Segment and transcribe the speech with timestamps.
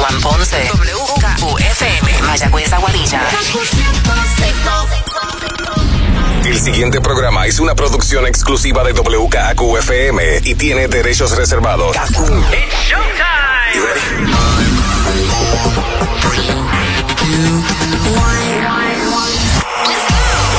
[0.00, 0.70] Juan Ponce.
[0.72, 2.22] WKUFM.
[2.22, 3.20] Mayagüez Aguadilla.
[6.46, 11.94] El siguiente programa es una producción exclusiva de WKQFM y tiene derechos reservados.
[13.72, 14.00] You ready?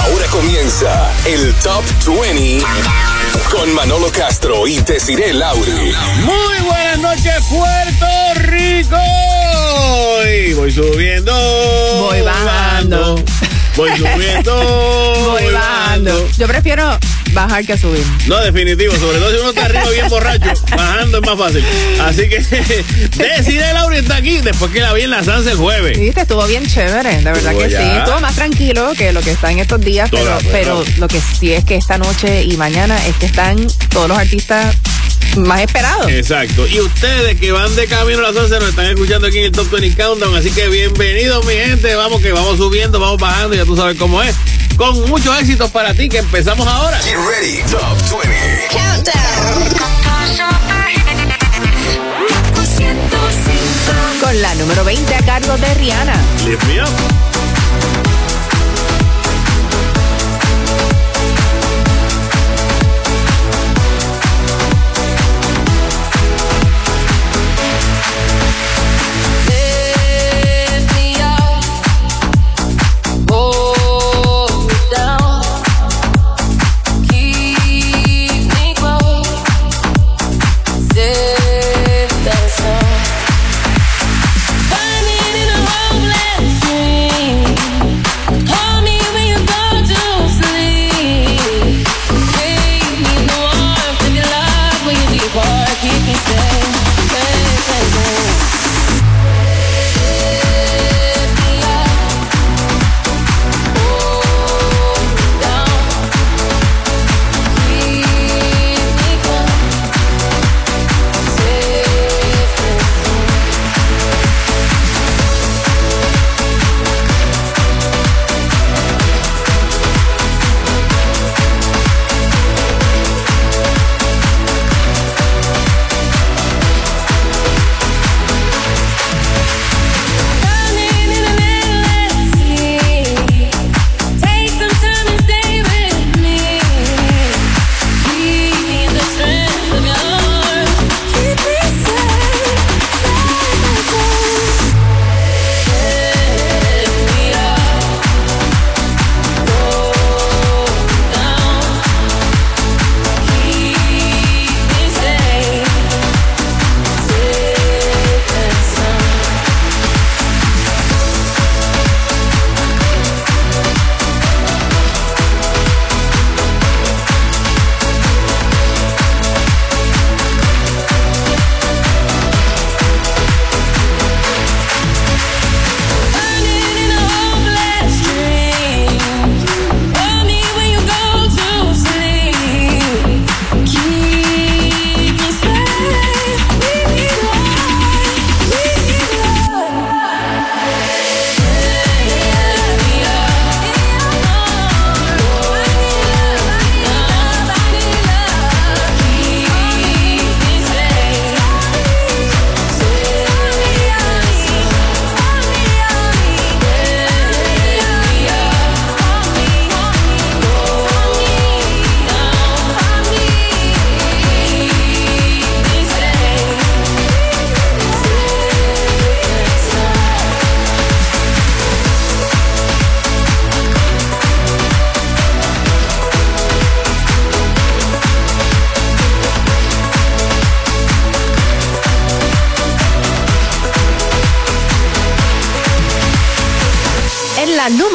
[0.05, 2.63] Ahora comienza el Top 20
[3.51, 5.93] con Manolo Castro y Desiree Lauri.
[6.23, 8.05] Muy buenas noches, Puerto
[8.43, 8.97] Rico.
[10.25, 11.33] Y voy subiendo.
[11.99, 13.23] Voy bajando.
[13.75, 14.53] Voy subiendo.
[15.31, 16.27] Voy bajando.
[16.37, 16.97] Yo prefiero
[17.31, 18.03] bajar que subir.
[18.27, 18.93] No, definitivo.
[18.97, 20.51] Sobre todo si uno está arriba bien borracho.
[20.75, 21.63] Bajando es más fácil.
[22.01, 22.39] Así que
[23.17, 25.97] Desiree Lauri está aquí después que la vi en la Sansa el jueves.
[25.97, 27.75] Sí, te estuvo bien chévere, de verdad que sí.
[27.97, 30.97] Estuvo más tranquilo que lo que está en estos días, pero, Toda, pero toda.
[30.97, 33.55] lo que sí es que esta noche y mañana es que están
[33.89, 34.75] todos los artistas
[35.37, 36.09] más esperados.
[36.09, 36.67] Exacto.
[36.67, 39.51] Y ustedes que van de camino a las 11 nos están escuchando aquí en el
[39.51, 40.35] Top 20 Countdown.
[40.35, 41.95] Así que bienvenidos, mi gente.
[41.95, 43.55] Vamos que vamos subiendo, vamos bajando.
[43.55, 44.35] Ya tú sabes cómo es.
[44.77, 46.97] Con muchos éxitos para ti que empezamos ahora.
[46.99, 48.61] Get ready, Top 20.
[54.21, 56.15] Con la número 20 a cargo de Rihanna.
[56.45, 57.50] Lift me up.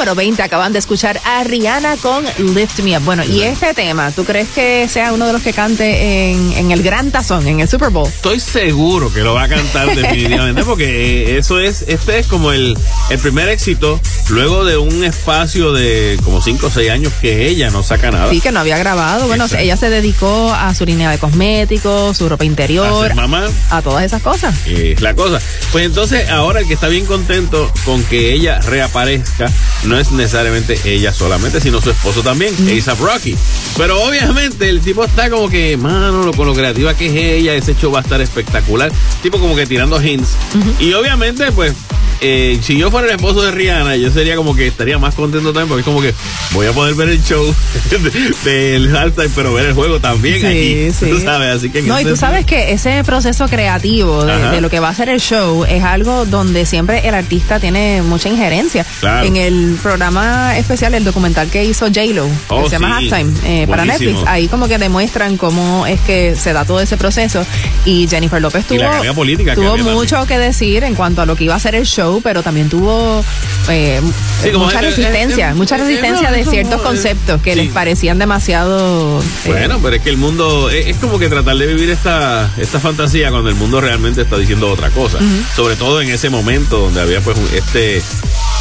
[0.06, 2.24] Número 20 acaban de escuchar a Rihanna con
[2.54, 3.02] Lift Me Up.
[3.04, 6.70] Bueno, y este tema, ¿tú crees que sea uno de los que cante en, en
[6.70, 8.06] el gran tazón, en el Super Bowl?
[8.06, 12.52] Estoy seguro que lo va a cantar definitivamente porque eh, eso es, este es como
[12.52, 12.78] el,
[13.10, 17.70] el primer éxito luego de un espacio de como 5 o 6 años que ella
[17.70, 18.30] no saca nada.
[18.30, 19.26] Sí, que no había grabado.
[19.26, 19.64] Bueno, Exacto.
[19.64, 23.48] ella se dedicó a su línea de cosméticos, su ropa A interior, ser mamá.
[23.70, 24.54] a todas esas cosas.
[24.66, 25.40] es la cosa.
[25.72, 29.50] Pues entonces, ahora el que está bien contento con que ella reaparezca
[29.84, 33.36] no es necesariamente ella solamente, sino su esposo también, A$AP Rocky.
[33.76, 37.54] Pero obviamente el tipo está como que, mano, lo, con lo creativa que es ella,
[37.54, 38.92] ese show va a estar espectacular.
[39.22, 40.36] Tipo como que tirando hints.
[40.80, 41.74] Y obviamente, pues,
[42.20, 45.52] eh, si yo fuera el esposo de Rihanna, yo sería como que estaría más contento
[45.52, 46.14] también porque es como que
[46.52, 47.54] voy a poder ver el show
[48.44, 50.90] del halftime, pero ver el juego también Sí, aquí.
[50.98, 51.10] sí.
[51.10, 54.80] Tú sabes, así que No, y tú sabes que ese proceso creativo de, lo que
[54.80, 58.84] va a ser el show es algo donde siempre el artista tiene mucha injerencia.
[59.00, 59.26] Claro.
[59.26, 63.10] En el programa especial, el documental que hizo J-Lo, Oh, que se llama sí.
[63.10, 63.84] Halftime, eh, para.
[63.86, 67.44] Netflix, ahí como que demuestran cómo es que se da todo ese proceso.
[67.84, 69.94] Y Jennifer López tuvo, que tuvo también.
[69.94, 72.68] mucho que decir en cuanto a lo que iba a ser el show, pero también
[72.68, 73.24] tuvo
[73.68, 74.00] eh,
[74.42, 77.60] Sí, mucha es- es- resistencia, es- mucha es- resistencia de ciertos conceptos que sí.
[77.62, 79.20] les parecían demasiado...
[79.20, 82.50] eh, Bueno, pero es que el mundo es, es como que tratar de vivir esta,
[82.58, 85.18] esta fantasía cuando el mundo realmente está diciendo otra cosa.
[85.54, 88.02] Sobre todo en ese momento donde había pues este,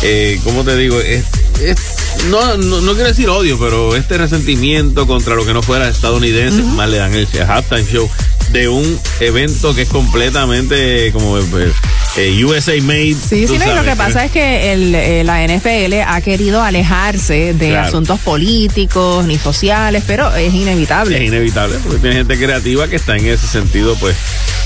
[0.03, 0.99] eh, ¿cómo te digo?
[0.99, 1.25] Es-
[1.61, 1.77] es-
[2.29, 6.63] no, no, no quiero decir odio, pero este resentimiento contra lo que no fuera estadounidense,
[6.63, 8.09] más le dan el halftime show
[8.51, 11.37] de un evento que es completamente como
[12.17, 13.13] eh, eh, USA made.
[13.15, 16.21] Sí, sí, no, y lo sabes, que pasa es que el, eh, la NFL ha
[16.21, 17.87] querido alejarse de Claro.
[17.87, 21.17] asuntos políticos ni sociales, pero es inevitable.
[21.17, 24.15] Es inevitable, porque tiene gente creativa que está en ese sentido, pues,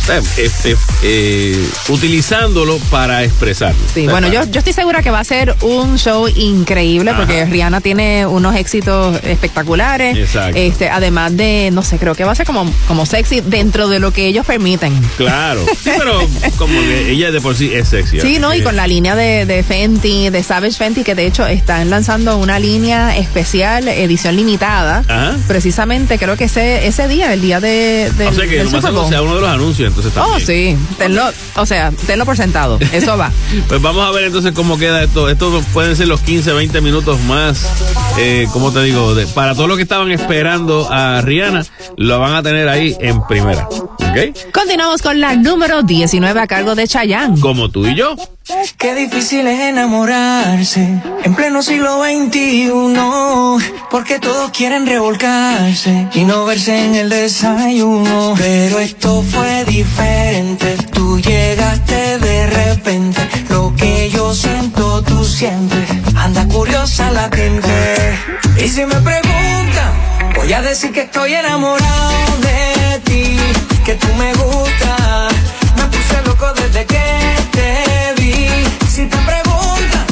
[0.09, 3.79] eh, eh, eh, eh, utilizándolo para expresarlo.
[3.93, 7.45] Sí, bueno, yo, yo estoy segura que va a ser un show increíble porque.
[7.45, 10.15] Rihanna tiene unos éxitos espectaculares.
[10.17, 10.57] Exacto.
[10.57, 13.99] Este, además de, no sé, creo que va a ser como, como sexy dentro de
[13.99, 14.93] lo que ellos permiten.
[15.17, 16.19] Claro, sí, pero
[16.57, 18.19] como que ella de por sí es sexy.
[18.19, 18.53] Sí, ¿no?
[18.53, 22.37] Y con la línea de, de Fenty, de Savage Fenty, que de hecho están lanzando
[22.37, 25.03] una línea especial, edición limitada.
[25.07, 25.37] Ajá.
[25.47, 28.91] Precisamente, creo que ese, ese día, el día de, del, O sea que del Super
[28.91, 29.09] Bowl.
[29.09, 30.75] sea uno de los anuncios, entonces Oh, sí.
[30.97, 31.23] Tenlo,
[31.55, 32.79] o sea, tenlo por sentado.
[32.91, 33.31] Eso va.
[33.67, 35.29] Pues vamos a ver entonces cómo queda esto.
[35.29, 37.67] Estos pueden ser los 15, 20 minutos más,
[38.17, 39.13] eh, ¿cómo te digo?
[39.15, 41.65] De- para todos los que estaban esperando a Rihanna,
[41.97, 43.67] lo van a tener ahí en primera.
[44.09, 44.51] ¿Ok?
[44.53, 47.39] Continuamos con la número 19 a cargo de Chayanne.
[47.39, 48.15] Como tú y yo.
[48.77, 50.81] Qué difícil es enamorarse
[51.23, 52.91] en pleno siglo XXI,
[53.91, 58.33] porque todos quieren revolcarse y no verse en el desayuno.
[58.37, 66.47] Pero esto fue diferente, tú llegaste de repente, lo que yo siento tú sientes, anda
[66.47, 68.17] curiosa la gente.
[68.57, 69.93] Y si me preguntan,
[70.35, 72.09] voy a decir que estoy enamorado
[72.41, 72.78] de ti,
[73.89, 75.33] que tú me gustas,
[75.75, 77.05] me puse loco desde que
[77.51, 78.47] te vi.
[78.87, 80.05] Si te preguntan,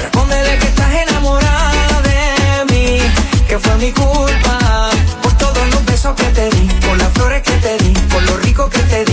[0.00, 2.98] respóndele que estás enamorada de mí,
[3.46, 4.90] que fue mi culpa
[5.22, 8.36] por todos los besos que te di, por las flores que te di, por lo
[8.38, 9.09] rico que te di,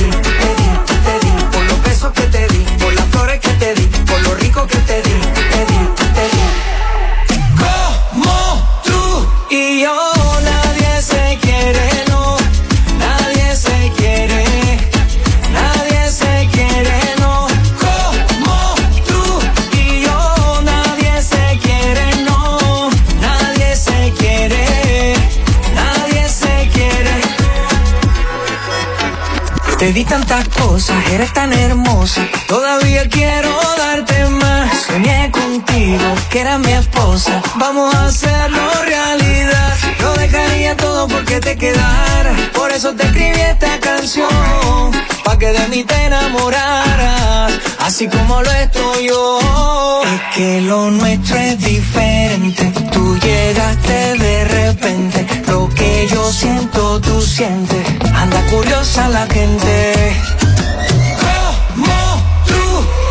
[31.11, 32.21] eres tan hermosa.
[32.47, 34.69] Todavía quiero darte más.
[34.85, 37.41] Soñé contigo, que era mi esposa.
[37.55, 39.73] Vamos a hacerlo realidad.
[39.99, 42.31] Lo dejaría todo porque te quedara.
[42.53, 44.91] Por eso te escribí esta canción.
[45.23, 47.53] Pa' que de mí te enamoraras.
[47.79, 50.01] Así como lo estoy yo.
[50.03, 52.71] Es que lo nuestro es diferente.
[52.91, 55.25] Tú llegaste de repente.
[55.47, 57.83] Lo que yo siento, tú sientes.
[58.13, 60.36] Anda curiosa la gente.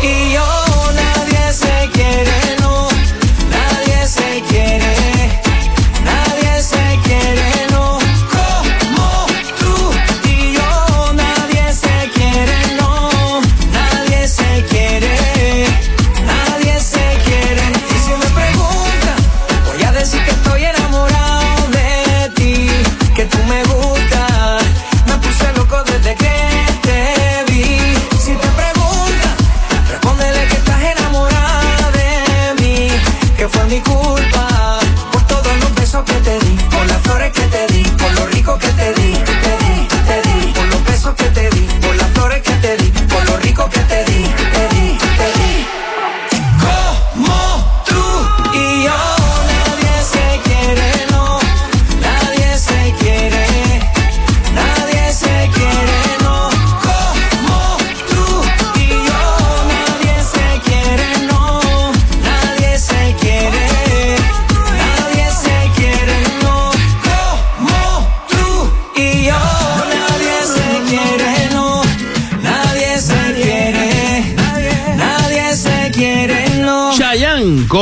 [0.01, 0.45] Y yo
[0.93, 2.56] nadie se quiere,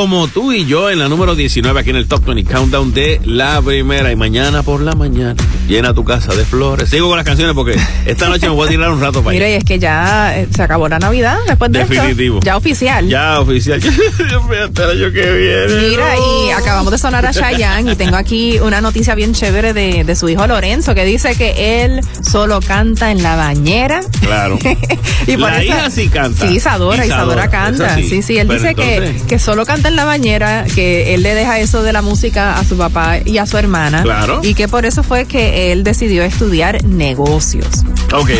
[0.06, 3.20] como tú y yo, en la número 19 aquí en el Top 20 Countdown de
[3.24, 4.12] la primera.
[4.12, 5.34] Y mañana por la mañana,
[5.66, 6.88] llena tu casa de flores.
[6.90, 9.50] Sigo con las canciones porque esta noche me voy a tirar un rato para Mira,
[9.50, 11.92] y es que ya eh, se acabó la Navidad después de esto.
[11.94, 12.38] Definitivo.
[12.44, 13.08] Ya oficial.
[13.08, 13.80] Ya, oficial.
[14.64, 15.88] Hasta el año que viene.
[15.88, 20.04] Mira, y acabamos de sonar a Chayanne y tengo aquí una noticia bien chévere de,
[20.04, 24.02] de su hijo Lorenzo que dice que él solo canta en la bañera.
[24.20, 24.56] Claro.
[25.26, 26.46] y por La eso- hija sí canta.
[26.46, 27.96] Sí, Isadora, Isadora, Isadora canta.
[27.96, 28.08] sí.
[28.08, 31.34] Sí, sí, él Pero dice que, que solo canta en la bañera, que él le
[31.34, 34.02] deja eso de la música a su papá y a su hermana.
[34.02, 34.40] Claro.
[34.42, 37.66] Y que por eso fue que él decidió estudiar negocios.
[38.12, 38.30] Ok.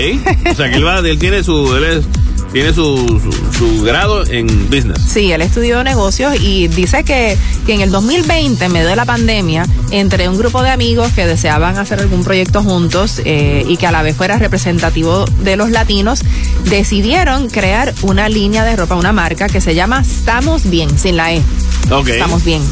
[0.50, 2.04] O sea, que él va, él tiene su, él es-
[2.52, 5.00] tiene su, su, su grado en business.
[5.06, 7.36] Sí, él estudió negocios y dice que,
[7.66, 11.26] que en el 2020, en medio de la pandemia, entre un grupo de amigos que
[11.26, 15.70] deseaban hacer algún proyecto juntos eh, y que a la vez fuera representativo de los
[15.70, 16.22] latinos,
[16.64, 21.34] decidieron crear una línea de ropa, una marca que se llama Estamos Bien, sin la
[21.34, 21.42] E.
[21.90, 22.08] Ok.
[22.08, 22.62] Estamos Bien.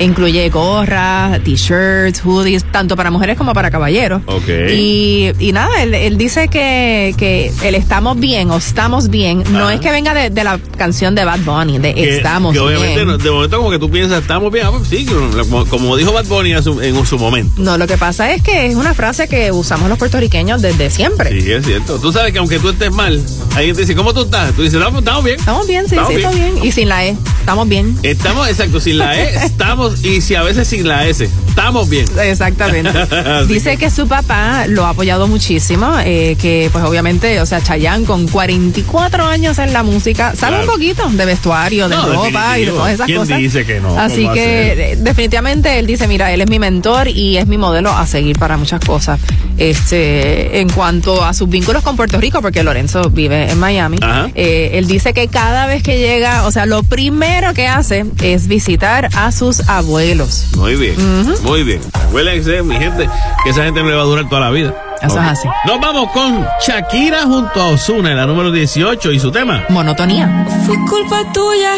[0.00, 4.22] Incluye gorras, t-shirts, hoodies, tanto para mujeres como para caballeros.
[4.26, 4.48] Ok.
[4.72, 9.68] Y, y nada, él, él dice que, que el estamos bien o estamos bien no
[9.70, 12.94] es que venga de, de la canción de Bad Bunny, de Que- estamos que obviamente
[12.94, 13.08] bien.
[13.08, 16.12] no- de momento como que tú piensas, estamos bien, ah, pues sí, como, como dijo
[16.12, 17.52] Bad Bunny en su, en su momento.
[17.58, 21.30] No, lo que pasa es que es una frase que usamos los puertorriqueños desde siempre.
[21.42, 21.98] Sí, es cierto.
[21.98, 23.22] Tú sabes que aunque tú estés mal,
[23.54, 24.52] alguien te dice, ¿cómo tú estás?
[24.54, 25.38] Tú dices, estamos, estamos bien.
[25.38, 26.28] Estamos bien, sí, Estamos sí, bien.
[26.30, 26.64] está bien.
[26.64, 27.98] Y sin la E, estamos bien.
[28.02, 32.06] Estamos, exacto, sin la E, estamos, y si a veces sin la S, estamos bien.
[32.22, 32.90] Exactamente.
[33.48, 38.04] Dice que su papá lo ha apoyado muchísimo, eh, que pues obviamente, o sea, Chayanne
[38.04, 40.64] con 44 años en la música, sabe Claro.
[40.64, 43.38] un poquito de vestuario, de No, ropa y de todas esas ¿Quién cosas.
[43.38, 43.98] dice que no?
[43.98, 47.36] Así ¿Cómo va a que eh, definitivamente él dice, mira, él es mi mentor y
[47.36, 49.20] es mi modelo a seguir para muchas cosas.
[49.58, 53.98] Este, en cuanto a sus vínculos con Puerto Rico, porque Lorenzo vive en Miami,
[54.34, 58.48] eh, él dice que cada vez que llega, o sea, lo primero que hace es
[58.48, 60.46] visitar a sus abuelos.
[60.56, 60.96] Muy bien,
[61.42, 61.80] muy bien.
[61.92, 63.08] Acuérdense, mi gente,
[63.44, 64.74] que esa gente no le va a durar toda la vida.
[65.00, 65.48] Eso es así.
[65.66, 69.64] Nos vamos con Shakira junto a Osuna en la número 18 y su tema.
[69.70, 70.46] Monotonía.
[70.66, 71.74] Fue culpa tuya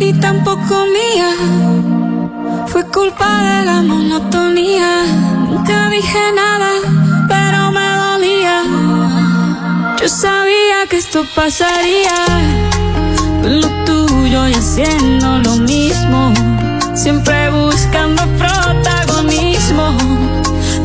[0.00, 1.30] y tampoco mía.
[2.66, 5.04] Fue culpa de la monotonía.
[5.50, 6.70] Nunca dije nada,
[7.28, 8.62] pero me dolía.
[10.00, 12.26] Yo sabía que esto pasaría.
[13.44, 16.23] Lo tuyo y haciendo lo mismo.
[16.94, 19.96] Siempre buscando protagonismo.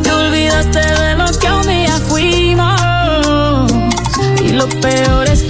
[0.01, 3.71] Te olvidaste de lo que un día fuimos.
[4.43, 5.43] Y lo peor es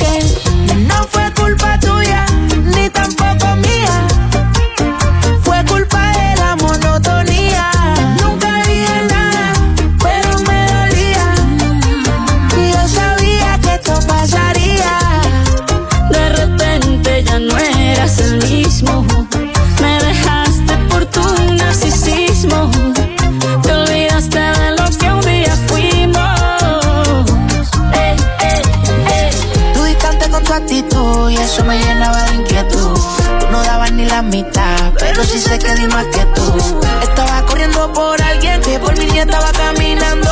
[35.00, 36.82] pero sí sé que di más que tú.
[37.01, 40.29] Estaba corriendo por alguien que por mí ni estaba caminando.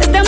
[0.00, 0.22] Este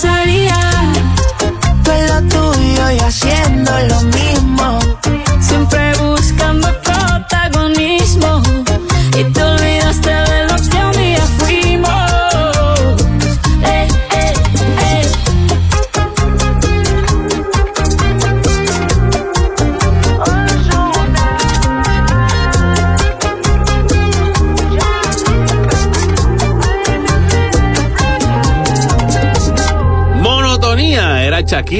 [0.00, 0.54] pasaría.
[1.82, 4.78] Tú en lo tuyo y haciendo lo mismo.
[5.40, 5.87] Siempre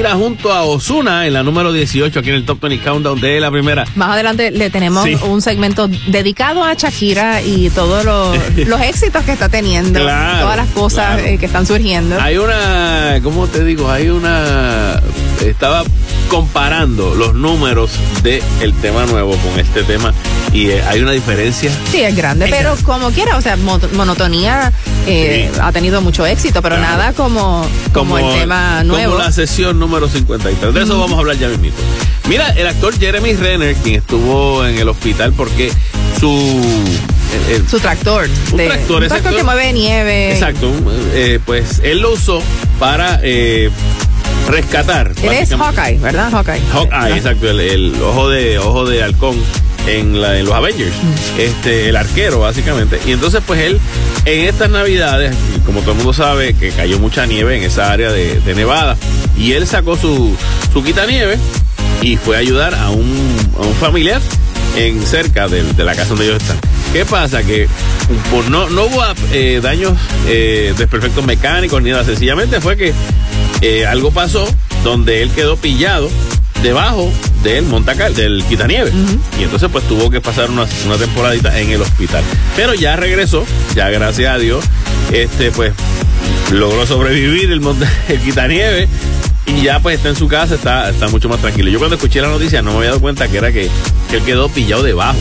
[0.06, 3.50] junto a Osuna en la número 18 aquí en el Top 20 Countdown de la
[3.50, 3.84] primera.
[3.96, 5.16] Más adelante le tenemos Sí.
[5.24, 8.36] un segmento dedicado a Shakira y todos los,
[8.68, 11.24] los éxitos que está teniendo, Claro, todas las cosas claro.
[11.28, 12.20] eh, que están surgiendo.
[12.20, 13.90] Hay una, ¿cómo te digo?
[13.90, 15.00] Hay una,
[15.44, 15.82] estaba
[16.28, 17.90] comparando los números
[18.22, 20.12] del el tema nuevo con este tema
[20.52, 21.70] y eh, hay una diferencia.
[21.90, 24.72] Sí, es grande, pero como quiera, o sea, mo- monotonía
[25.06, 25.60] eh, Sí.
[25.62, 26.92] ha tenido mucho éxito, pero Claro.
[26.98, 29.12] nada como, como, el tema nuevo.
[29.14, 30.74] Como la sesión número 53.
[30.74, 31.76] De eso vamos a hablar ya mismito.
[32.28, 35.72] Mira, el actor Jeremy Renner, quien estuvo en el hospital porque
[36.20, 36.28] su...
[37.48, 38.28] el- el- Su tractor.
[38.50, 39.34] Un de- tractor, un exacto.
[39.36, 40.32] que mueve nieve.
[40.32, 40.70] exacto,
[41.14, 42.42] eh, pues él lo usó
[42.78, 43.70] para eh,
[44.48, 45.12] rescatar.
[45.22, 46.30] Él es Hawkeye, ¿verdad?
[46.32, 46.60] Hawkeye.
[46.72, 49.36] Hawkeye, exacto, el, el ojo de ojo de halcón
[49.88, 50.92] en, la- en los Avengers,
[51.38, 53.00] este el arquero básicamente.
[53.06, 53.80] Y entonces pues él
[54.24, 58.12] en estas navidades, como todo el mundo sabe, que cayó mucha nieve en esa área
[58.12, 58.96] de, de Nevada,
[59.36, 60.34] y él sacó su
[60.72, 61.38] su quitanieve
[62.02, 64.20] y fue a ayudar a un, a un familiar
[64.76, 66.58] en cerca del- de, la casa donde ellos están.
[66.92, 67.42] ¿Qué pasa?
[67.42, 67.68] Que
[68.30, 69.02] por no, no hubo
[69.32, 69.92] eh, daños
[70.26, 72.92] eh, desperfectos mecánicos ni nada, sencillamente fue que
[73.60, 74.46] eh, algo pasó
[74.84, 76.08] donde él quedó pillado
[76.62, 77.12] debajo
[77.42, 78.92] del montacal, del quitanieve.
[79.38, 82.22] Y entonces pues tuvo que pasar una, una temporadita en el hospital.
[82.56, 84.64] Pero ya regresó, ya gracias a Dios,
[85.12, 85.72] este pues
[86.52, 88.88] logró sobrevivir el, monta- el quitanieve
[89.46, 91.70] y ya pues está en su casa, está, está mucho más tranquilo.
[91.70, 93.70] Yo cuando escuché la noticia no me había dado cuenta que era que,
[94.10, 95.18] que él quedó pillado debajo.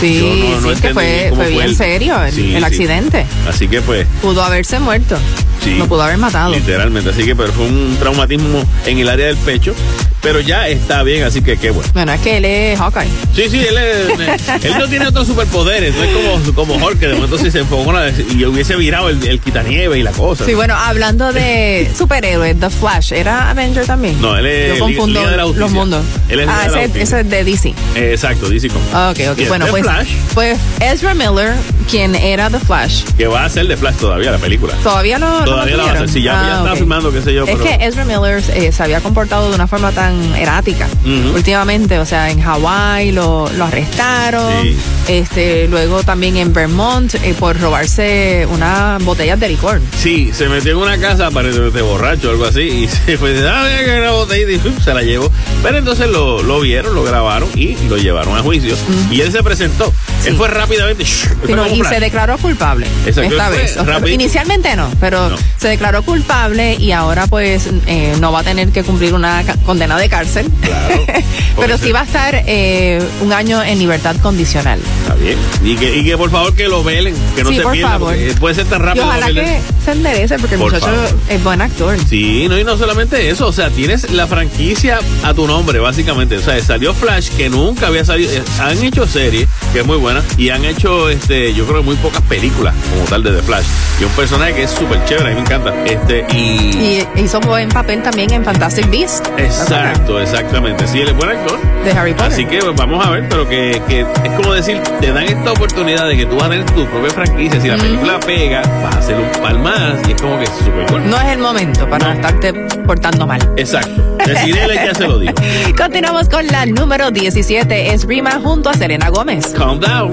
[0.00, 2.58] Sí, no- no sí, que fue, cómo fue fue bien el- serio el, Sí, el
[2.58, 2.64] sí.
[2.64, 3.26] accidente.
[3.48, 5.16] Así que pues Pudo haberse muerto.
[5.62, 5.76] Sí.
[5.76, 6.52] Lo pudo haber matado.
[6.52, 9.74] Literalmente, así que pero fue un traumatismo en el área del pecho,
[10.22, 11.90] pero ya está bien, así que qué bueno.
[11.92, 13.08] Bueno, es que él es Hawkeye.
[13.34, 16.10] Sí, sí, él, es- él no tiene otros superpoderes, no es
[16.54, 17.92] como, como Hulk, que de momento si se enfocó
[18.30, 20.44] y hubiese virado el, el quitanieve y la cosa.
[20.46, 24.20] Sí, bueno, hablando de superhéroes, The Flash, ¿era Avenger también?
[24.20, 26.04] No, él es Yo confundo Liga de la los mundos.
[26.28, 27.68] Él es ah, ese, es de DC.
[27.96, 28.94] Eh, Exacto, DC Comics.
[28.94, 29.48] Ok, ok.
[29.48, 31.54] Bueno, pues, Flash, pues Ezra Miller,
[31.90, 34.74] quien era The Flash, que va a ser de Flash todavía la película.
[34.82, 36.78] todavía lo lo Todavía va a hacer, sí, ya, ya Ah, estaba ok.
[36.78, 37.64] filmando, qué sé yo, Es pero...
[37.64, 41.34] que Ezra Miller eh, se había comportado de una forma tan errática Ujú.
[41.36, 44.76] últimamente, o sea, en Hawái lo, lo arrestaron, Sí.
[45.08, 49.80] este, luego también en Vermont eh, por robarse unas botellas de licor.
[49.98, 53.64] Sí, se metió en una casa, aparentemente borracho o algo así, y se fue, ah,
[53.68, 55.30] mira que una botella, y se la llevó.
[55.62, 58.74] Pero entonces lo, lo vieron, lo grabaron y lo llevaron a juicio.
[59.10, 59.92] Y él se presentó.
[60.26, 61.04] Él fue rápidamente.
[61.04, 63.76] y se declaró culpable Exacto, esta vez.
[64.12, 65.36] Inicialmente no, pero No.
[65.58, 69.96] se declaró culpable y ahora pues eh, no va a tener que cumplir una condena
[69.98, 70.50] de cárcel.
[70.60, 71.04] Claro.
[71.58, 74.80] pero sí va a estar eh, un año en libertad condicional.
[75.02, 75.38] Está bien.
[75.64, 77.90] Y que, y que por favor que lo velen, que no Sí, se por pierda.
[77.92, 78.14] favor.
[78.40, 79.06] Puede ser tan Y rápido.
[79.06, 81.18] ojalá que se enderece porque el Por muchacho favor.
[81.28, 81.96] es buen actor.
[82.08, 86.36] Sí, no, y no solamente eso, o sea, tienes la franquicia a tu nombre, básicamente.
[86.36, 88.30] O sea, salió Flash, que nunca había salido.
[88.32, 91.84] eh, Han hecho series, que es muy buena, y han hecho, este, yo creo que
[91.84, 93.66] muy pocas películas como tal de The Flash.
[94.00, 95.72] Y un personaje que es súper chévere, a mí me encanta.
[95.84, 96.36] Este, y.
[96.82, 99.22] Y hizo buen papel también en Fantastic Beasts.
[99.38, 100.86] Exacto, exactamente.
[100.88, 101.58] Sí, él es buen actor.
[101.84, 102.32] De Harry Potter.
[102.32, 105.52] Así que pues, vamos a ver, pero que, que es como decir, te dan esta
[105.52, 107.60] oportunidad de que tú vas a tener tu propia franquicia.
[107.60, 110.50] Si la película pega, vas a hacer un par más y es como que es
[110.64, 111.08] súper cool.
[111.10, 112.12] No es el momento para No.
[112.14, 112.52] estarte
[112.86, 113.40] portando mal.
[113.56, 114.11] Exacto.
[114.26, 115.34] Decidirle ya se lo digo.
[115.76, 117.94] Continuamos con la número 17.
[117.94, 119.46] Es Rima junto a Selena Gómez.
[119.56, 120.10] Calm down.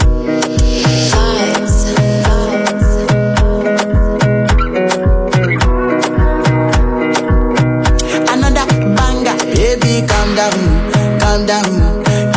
[8.30, 9.38] another banger.
[9.54, 10.60] Baby, calm down,
[11.20, 11.70] calm down.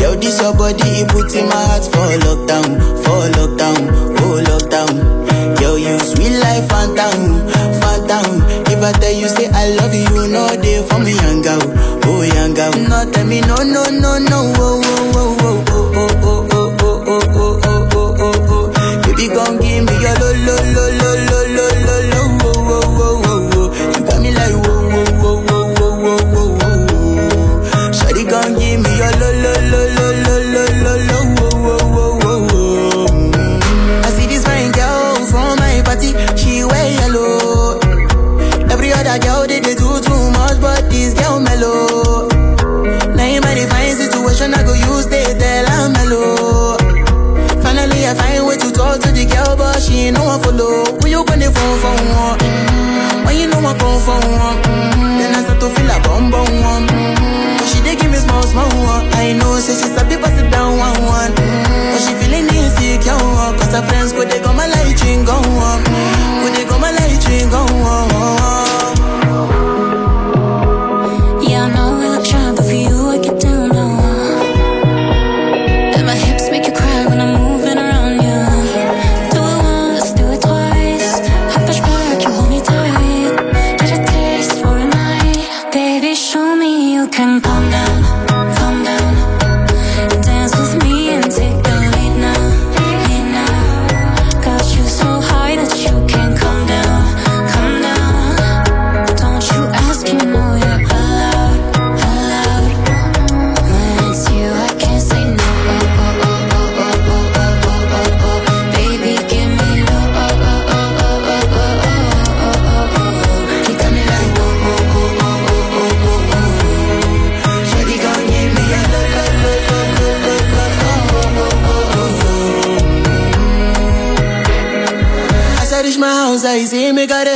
[0.01, 2.69] Yo, this your body, it puts in my heart for lockdown,
[3.05, 3.81] for lockdown,
[4.21, 5.61] oh lockdown.
[5.61, 7.47] Yo, you sweet life, phantom,
[7.81, 8.43] phantom.
[8.67, 10.49] If I tell you say I love you, you know
[12.75, 15.72] If not, tell me no, no, no, no, whoa, whoa, whoa, whoa.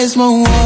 [0.07, 0.66] It's my world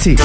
[0.00, 0.16] así.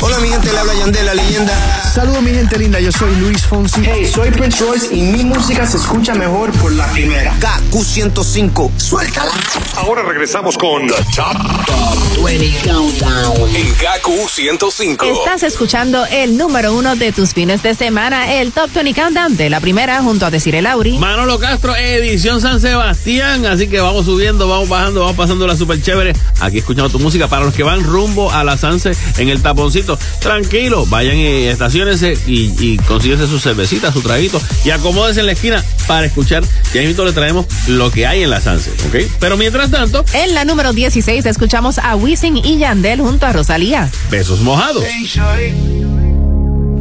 [0.00, 1.82] Hola, mi gente, le habla Yandel, la leyenda.
[1.94, 3.80] Saludos mi gente linda, yo soy Luis Fonsi.
[3.84, 7.34] Hey, soy Prince Royce y mi música se escucha mejor por la primera.
[7.40, 8.70] KQ105.
[8.78, 9.32] Suéltala.
[9.76, 13.56] Ahora regresamos con The Top, 20 Countdown.
[13.56, 15.04] en Kaku 105.
[15.06, 19.48] Estás escuchando el número uno de tus fines de semana, el Top 20 Countdown de
[19.50, 20.98] la primera junto a Desiree Lauri.
[20.98, 23.46] Manolo Castro, edición San Sebastián.
[23.46, 26.12] Así que vamos subiendo, vamos bajando, vamos pasando la super chévere.
[26.42, 29.98] Aquí escuchando tu música para los que van rumbo a la Sanse en el taponcito.
[30.20, 35.32] Tranquilo, vayan y estacionense y, y consíguense su cervecita, su traguito y acomódense en la
[35.32, 36.42] esquina para escuchar.
[36.74, 39.10] Ya mismo le traemos lo que hay en la Sanse, ¿ok?
[39.20, 43.90] Pero mientras tanto, En la número 16 escuchamos a Wisin y Yandel junto a Rosalía.
[44.10, 44.84] besos mojados.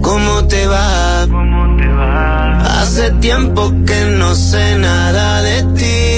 [0.02, 1.28] ¿Cómo te va?
[2.82, 6.11] Hace tiempo que no sé nada de ti.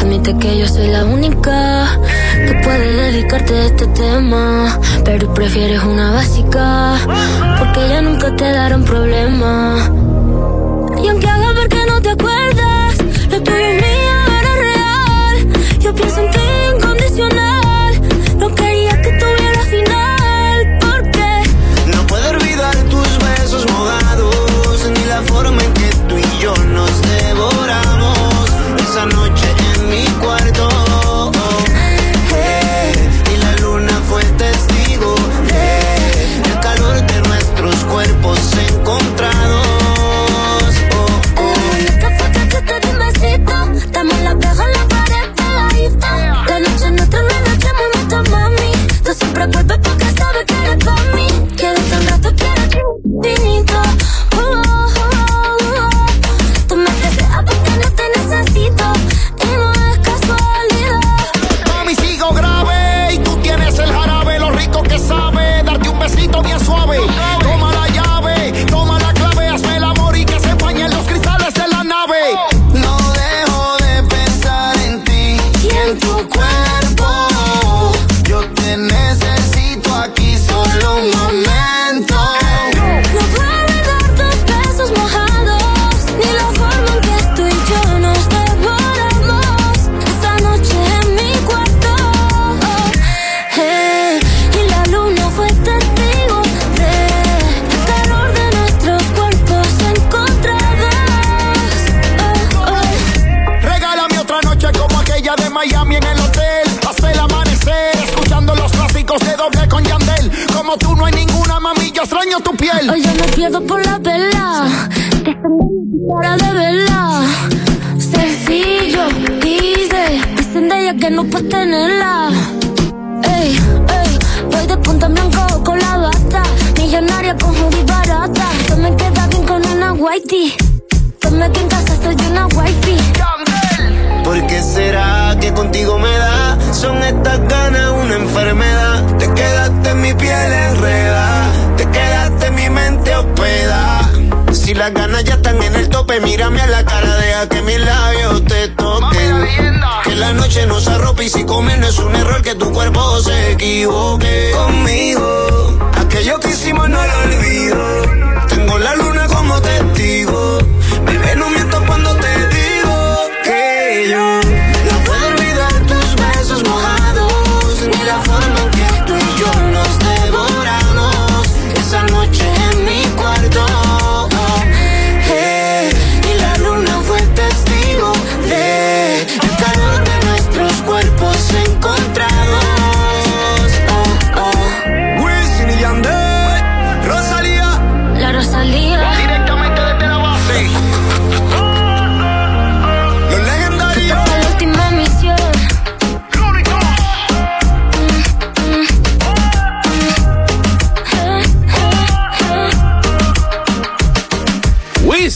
[0.00, 2.00] Admite que yo soy la única
[2.34, 4.78] que puede dedicarte este tema.
[5.04, 6.96] Pero prefieres una básica,
[7.58, 9.76] porque ya nunca te darán problema.
[11.02, 11.28] Y aunque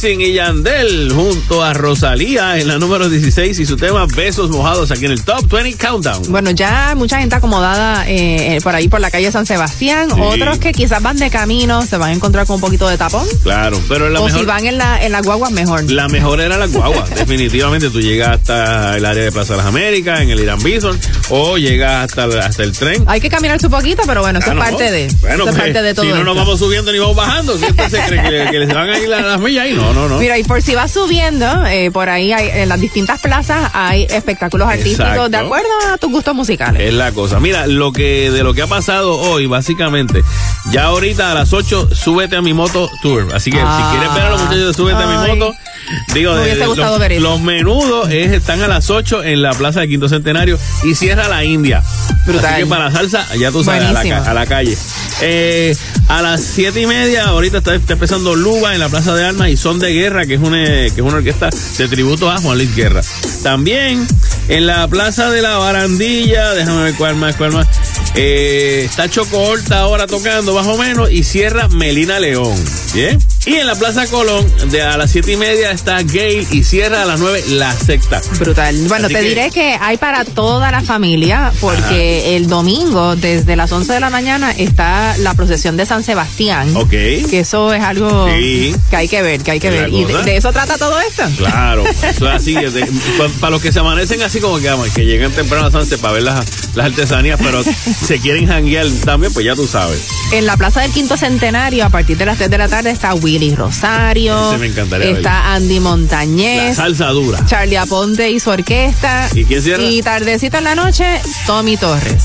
[0.06, 4.92] Wisin y Yandel junto a Rosalía en la número 16 y su tema Besos Mojados
[4.92, 6.30] aquí en el Top 20 Countdown.
[6.30, 10.08] Bueno, ya mucha gente acomodada eh, eh, por ahí por la calle San Sebastián.
[10.14, 10.20] Sí.
[10.20, 13.26] Otros que quizás van de camino se van a encontrar con un poquito de tapón.
[13.42, 15.90] Claro, pero la o mejor, si van en la, en la guagua, mejor.
[15.90, 17.04] la mejor era la guagua.
[17.16, 20.96] Definitivamente tú llegas hasta el área de Plaza de las Américas, en el Irán Bison,
[21.30, 23.04] o llegas hasta, el- hasta el tren.
[23.06, 24.62] Hay que caminar su poquito, pero bueno, eso Ah, es no.
[24.64, 25.08] parte de.
[25.20, 26.04] Bueno, eso es parte de todo.
[26.04, 26.34] si no, no esto.
[26.34, 27.58] vamos subiendo ni vamos bajando.
[27.58, 29.92] Si usted se cree que, que les van a ir las, las millas ahí, no,
[29.92, 30.18] no, no.
[30.18, 34.04] Mira, y por si vas subiendo, eh, por ahí hay, en las distintas plazas hay
[34.10, 36.82] espectáculos artísticos de acuerdo a tus gustos musicales.
[36.82, 37.40] Es la cosa.
[37.40, 40.22] Mira, lo que de lo que ha pasado hoy, básicamente,
[40.70, 43.28] ya ahorita a las 8, súbete a mi moto tour.
[43.34, 43.90] Así que Ah.
[43.90, 45.54] si quieres ver a los muchachos súbete a mi moto,
[46.14, 47.22] digo, Me de- hubiese de- gustado los, ver eso.
[47.22, 51.28] los menudos es- están a las 8 en la plaza del Quinto Centenario y cierra
[51.28, 51.82] la India.
[52.26, 52.46] Brutal.
[52.54, 54.76] Así que para la salsa, ya tú sabes, a la, a calle.
[55.22, 55.76] Eh,
[56.08, 59.48] a las siete y media, ahorita está, está empezando Luba en la Plaza de Armas
[59.48, 62.58] y Son de Guerra, que es una, que es una orquesta de tributo a Juan
[62.58, 63.00] Luis Guerra.
[63.42, 64.06] También
[64.48, 67.66] en la Plaza de la Barandilla, déjame ver cuál más, cuál más.
[68.14, 72.54] Eh, está Choco Horta ahora tocando, más o menos, y cierra Melina León.
[72.94, 73.18] ¿Bien?
[73.46, 77.02] Y en la Plaza Colón, de a las siete y media está Gale y cierra
[77.02, 78.20] a las nueve la secta.
[78.40, 78.76] Brutal.
[78.88, 83.54] Bueno, Así te que- diré que hay para toda la familia, porque el domingo, desde
[83.54, 86.74] las 11 de la mañana, está la procesión de San Sebastián.
[86.76, 86.90] Ok.
[86.90, 88.74] Que eso es algo Sí.
[88.90, 89.90] que hay que ver, que hay que ¿Es la ver.
[89.92, 91.22] Y de, eso trata todo esto.
[91.38, 92.56] Claro, eso es así.
[93.40, 96.14] Para los que se amanecen así como que, vamos, que llegan temprano a Sanse para
[96.14, 97.62] ver las, las artesanías, pero
[98.06, 100.00] se quieren janguear también, pues ya tú sabes.
[100.32, 103.14] En la Plaza del Quinto Centenario, a partir de las 3 de la tarde, está
[103.38, 104.48] Willy Rosario.
[104.48, 106.76] Ese me encantaría Está Andy La Montañez.
[106.76, 107.44] salsa dura.
[107.44, 109.28] Charlie Aponte y su orquesta.
[109.34, 109.82] ¿Y quién cierra?
[109.82, 112.24] Y tardecito en la noche, Tommy Torres.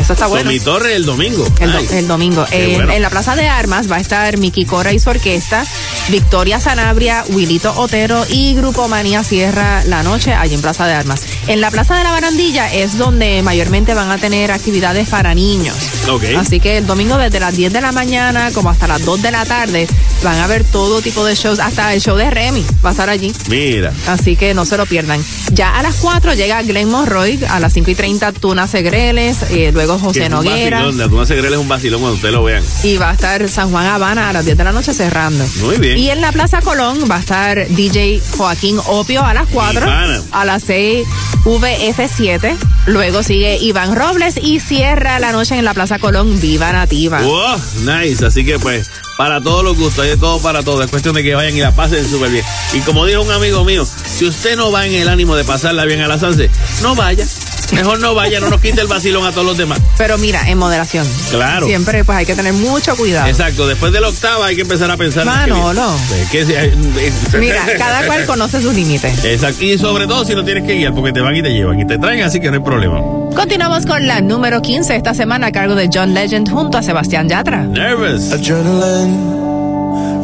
[0.00, 0.44] Eso está bueno.
[0.50, 1.46] Tommy Torres el domingo.
[1.60, 2.44] El, do- Ay, el domingo.
[2.50, 2.92] qué En, bueno.
[2.92, 5.64] en la Plaza de Armas va a estar Miki Cora y su orquesta,
[6.08, 11.22] Victoria Sanabria, Wilito Otero y Grupo Manía cierra la noche allí en Plaza de Armas.
[11.46, 15.76] En la Plaza de la Barandilla es donde mayormente van a tener actividades para niños.
[16.10, 16.24] Ok.
[16.36, 19.30] Así que el domingo desde las 10 de la mañana como hasta las 2 de
[19.30, 19.86] la tarde
[20.22, 23.08] van a ver todo tipo de shows, hasta el show de Remy va a estar
[23.08, 23.32] allí.
[23.48, 23.92] Mira.
[24.06, 25.22] Así que no se lo pierdan.
[25.52, 29.70] Ya a las 4 llega Glenn Monroy, a las 5 y 30 Tuna Segreles, eh,
[29.72, 30.78] luego José es Noguera.
[30.78, 32.62] vacilón, La Tuna Segrel es un vacilón cuando ustedes lo vean.
[32.82, 35.44] Y va a estar San Juan Habana a las 10 de la noche cerrando.
[35.60, 35.96] Muy bien.
[35.98, 39.80] Y en la Plaza Colón va a estar DJ Joaquín Opio a las 4.
[39.80, 40.22] Mi pana.
[40.32, 41.06] A las 6
[41.44, 42.56] VF7.
[42.88, 47.20] Luego sigue Iván Robles y cierra la noche en la Plaza Colón Viva Nativa.
[47.20, 48.24] Wow, nice.
[48.24, 50.82] Así que pues, para todos los gustos, hay de todo para todo.
[50.82, 52.44] Es cuestión de que vayan y la pasen súper bien.
[52.72, 55.84] Y como dijo un amigo mío, si usted no va en el ánimo de pasarla
[55.84, 56.48] bien a la Sanse,
[56.80, 57.26] no vaya.
[57.72, 59.78] Mejor no vaya, no nos quite el vacilón a todos los demás.
[59.96, 61.06] Pero mira, en moderación.
[61.30, 61.66] Claro.
[61.66, 63.28] Siempre pues hay que tener mucho cuidado.
[63.28, 65.24] Exacto, después de la octava hay que empezar a pensar.
[65.24, 65.94] Manolo.
[66.14, 69.24] Es que Mira, cada cual conoce sus límites.
[69.24, 71.78] Exacto, y sobre todo si no tienes que guiar, porque te van y te llevan
[71.80, 73.00] y te traen, así que no hay problema.
[73.34, 77.28] Continuamos con la número 15 esta semana a cargo de John Legend junto a Sebastián
[77.28, 77.62] Yatra.
[77.64, 78.32] Nervous.
[78.32, 79.48] Adrenaline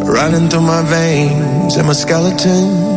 [0.06, 2.94] running through my veins and my skeleton.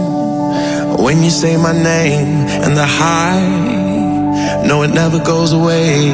[0.98, 3.77] When you say my name and the high,
[4.68, 6.14] no, it never goes away.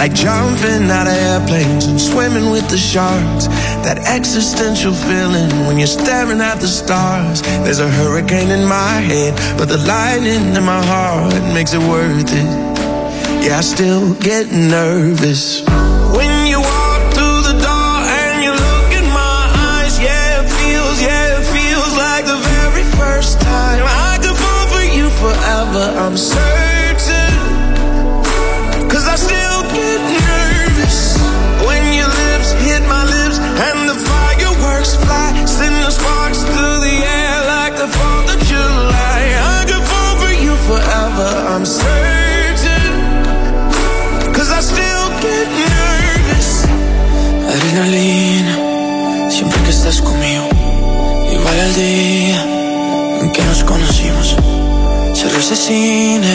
[0.00, 3.48] Like jumping out of airplanes and swimming with the sharks.
[3.84, 7.42] That existential feeling when you're staring at the stars.
[7.64, 12.32] There's a hurricane in my head, but the lightning in my heart makes it worth
[12.32, 12.70] it.
[13.44, 15.62] Yeah, I still get nervous.
[25.80, 27.32] Forever, I'm certain.
[28.88, 31.16] Cause I still get nervous
[31.66, 35.28] when your lips hit my lips and the fireworks fly.
[35.46, 39.20] Send the sparks through the air like the 4th of July.
[39.56, 42.92] I could fall for you forever, I'm certain.
[44.34, 46.50] Cause I still get nervous.
[47.52, 48.54] Adrenalina,
[49.30, 50.48] siempre que estás conmigo.
[51.32, 52.40] Igual al día
[53.22, 54.49] en que nos conocimos.
[55.20, 56.34] Cerró ese cine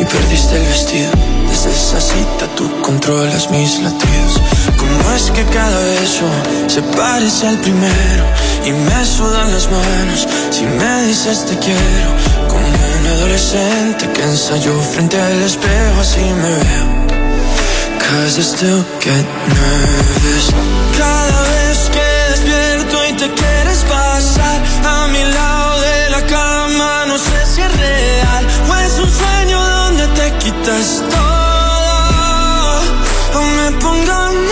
[0.00, 1.10] y perdiste el vestido.
[1.50, 4.40] Desde esa cita tú controlas mis latidos.
[4.78, 6.24] ¿Cómo es que cada beso
[6.68, 8.24] se parece al primero?
[8.64, 12.10] Y me sudan las manos si me dices te quiero.
[12.48, 16.98] Como un adolescente que ensayó frente al espejo, así me veo.
[17.98, 20.46] Cause I still get nervous.
[20.96, 27.18] Cada vez que despierto y te quieres pasar a mi lado de la cama, no
[27.18, 32.80] sé si es real o es un sueño donde te quitas todo.
[33.34, 34.47] O me pongo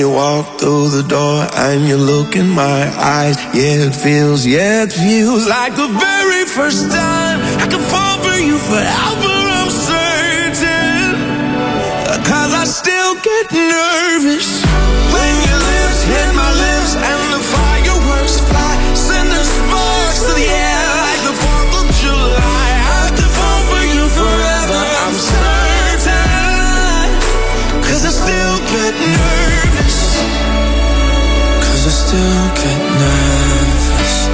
[0.00, 4.84] you walk through the door and you look in my eyes, yeah, it feels, yeah,
[4.84, 9.34] it feels like the very first time I could fall for you forever.
[9.60, 11.12] I'm certain.
[12.24, 14.69] Cause I still get nervous
[32.10, 34.28] still get nervous.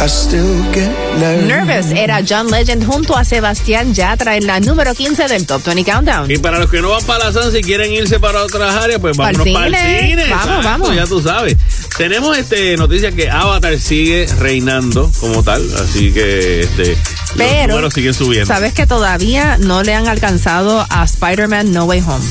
[0.00, 1.48] I still get nervous.
[1.48, 5.82] Nervous era John Legend junto a Sebastián Yatra en la número 15 del Top 20
[5.82, 6.30] Countdown.
[6.30, 9.00] Y para los que no van para la Sansa y quieren irse para otras áreas,
[9.00, 10.10] pues vámonos para el cine.
[10.10, 10.30] cine.
[10.30, 10.94] Vamos, exacto, vamos.
[10.94, 11.56] Ya tú sabes.
[11.96, 16.98] Tenemos este noticia que Avatar sigue reinando como tal, así que este los
[17.36, 18.46] Pero, números siguen subiendo.
[18.46, 22.24] Sabes que todavía no le han alcanzado a Spider-Man No Way Home.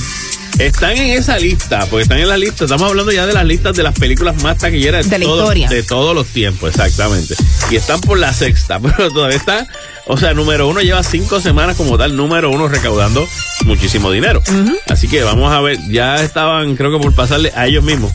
[0.60, 2.63] Están en esa lista, porque están en la lista.
[2.65, 5.70] Estamos hablando ya de las listas de las películas más taquilleras De la todo- historia.
[5.70, 7.36] de todos los tiempos, exactamente.
[7.70, 9.67] Y están por la sexta, pero todavía está.
[10.08, 13.28] O sea, número uno lleva cinco semanas como tal, número uno recaudando
[13.65, 14.41] muchísimo dinero.
[14.89, 18.13] Así que vamos a ver, ya estaban, creo que por pasarle a ellos mismos.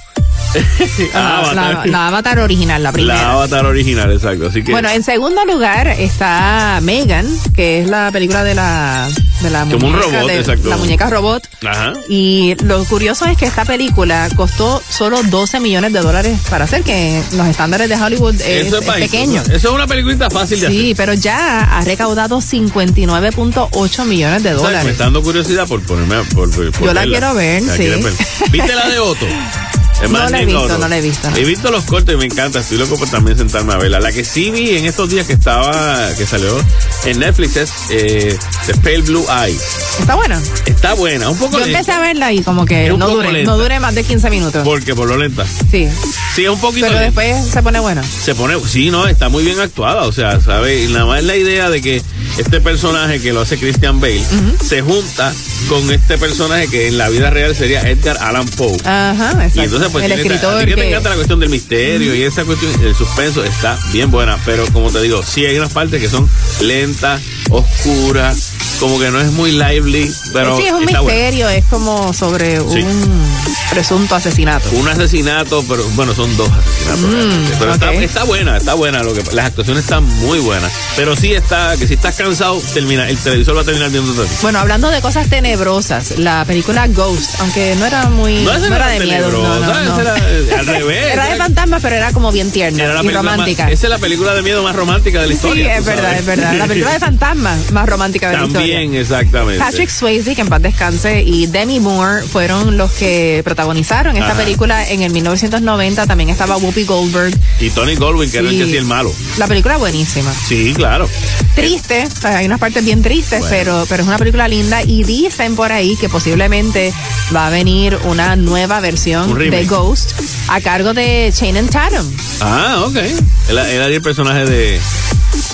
[1.15, 3.15] Ah, la, la Avatar original, la primera.
[3.23, 4.47] La Avatar original, exacto.
[4.49, 9.09] Así que Bueno, en segundo lugar está Megan, que es la película de la,
[9.41, 10.69] de la Como un muñeca, robot, de- exacto.
[10.69, 11.49] la muñeca robot.
[11.67, 11.93] Ajá.
[12.09, 16.83] Y lo curioso es que esta película costó solo 12 millones de dólares para hacer,
[16.83, 19.43] que los estándares de Hollywood es, Eso es es pa- pequeño.
[19.43, 24.59] Eso es una peliculita fácil de Sí, pero ya ha recaudado 59.8 millones de hacer.
[24.59, 24.93] O sea, Me dólares.
[24.93, 27.89] está dando curiosidad por ponerme por, por- por Yo la quiero ver, ¿La sí.
[27.89, 28.13] ver?
[28.51, 29.27] ¿Viste la de Otto?
[30.11, 31.37] No la he visto, no la he visto, no.
[31.37, 32.61] He visto los cortes y me encanta.
[32.61, 34.01] Estoy loco por también sentarme a verla.
[34.01, 36.57] La que sí vi en estos días que estaba, que salió
[37.05, 38.37] en Netflix es eh,
[38.67, 39.57] The Pale Blue Eye.
[40.01, 40.41] Está buena.
[40.67, 41.79] Está buena, un poco Yo lenta.
[41.79, 43.51] empecé a verla y como que no dure, lenta.
[43.51, 44.63] no dure más de 15 minutos.
[44.65, 45.45] Porque por lo lenta.
[45.71, 45.89] Sí.
[46.35, 47.21] Sí, es un poquito Pero lenta.
[47.21, 48.03] después se pone buena.
[48.03, 50.89] se pone, sí, no, está muy bien actuada, o sea, ¿sabes?
[50.89, 52.03] Y nada más la idea de que
[52.39, 54.23] este personaje que lo hace Christian Bale
[54.67, 55.33] se junta
[55.69, 58.77] con este personaje que en la vida real sería Edgar Allan Poe.
[58.85, 59.61] Ajá, exacto.
[59.61, 62.15] Y entonces, pues, el escritor a ti que te que- encanta la cuestión del misterio
[62.15, 65.73] y esa cuestión, el suspenso está bien buena, pero como te digo, sí hay unas
[65.73, 66.29] partes que son
[66.61, 67.21] lentas,
[67.51, 71.01] oscuras, como que no es muy lively, pero sí, es un buena.
[71.03, 72.81] misterio, es como sobre Sí.
[72.83, 73.22] un
[73.71, 74.69] presunto asesinato.
[74.73, 77.01] Un asesinato, pero bueno, son dos asesinatos.
[77.03, 79.03] Mm, pero está, está buena, está buena.
[79.03, 80.73] Lo que, las actuaciones están muy buenas.
[80.97, 84.59] Pero sí está, que si estás cansado, termina, el televisor va a terminar viendo Bueno,
[84.59, 88.43] hablando de cosas tenebrosas, la película Ghost, aunque no era muy.
[88.43, 89.31] No, era era de miedo.
[89.31, 91.13] No, no, era, eh, al revés.
[91.13, 93.71] Era de fantasmas, pero era como bien tierna era y más- romántica.
[93.71, 95.73] esa es la película de miedo más romántica de la Sí, historia.
[95.77, 96.21] es tú verdad, sabes.
[96.21, 96.55] es verdad.
[96.55, 98.75] La película de fantasmas más romántica de la historia.
[98.77, 99.59] También, exactamente.
[99.59, 104.39] Patrick Swayze, que en paz descanse, y Demi Moore fueron los que protagonizaron esta Ajá.
[104.39, 106.07] película en el 1990.
[106.07, 107.35] También estaba Whoopi Goldberg.
[107.61, 108.59] Y Tony Goldwyn, que era el Sí.
[108.59, 109.13] que hacía el malo.
[109.39, 110.33] La película buenísima.
[110.33, 111.09] Sí, claro.
[111.55, 113.51] Triste, hay unas partes bien tristes, Bueno.
[113.57, 116.93] pero, pero es una película linda y dicen por ahí que posiblemente
[117.35, 120.13] va a venir una nueva versión de Ghost
[120.49, 122.07] a cargo de Channing Tatum.
[122.41, 122.97] Ah, ok.
[122.97, 123.19] Él,
[123.51, 124.81] él haría el personaje de.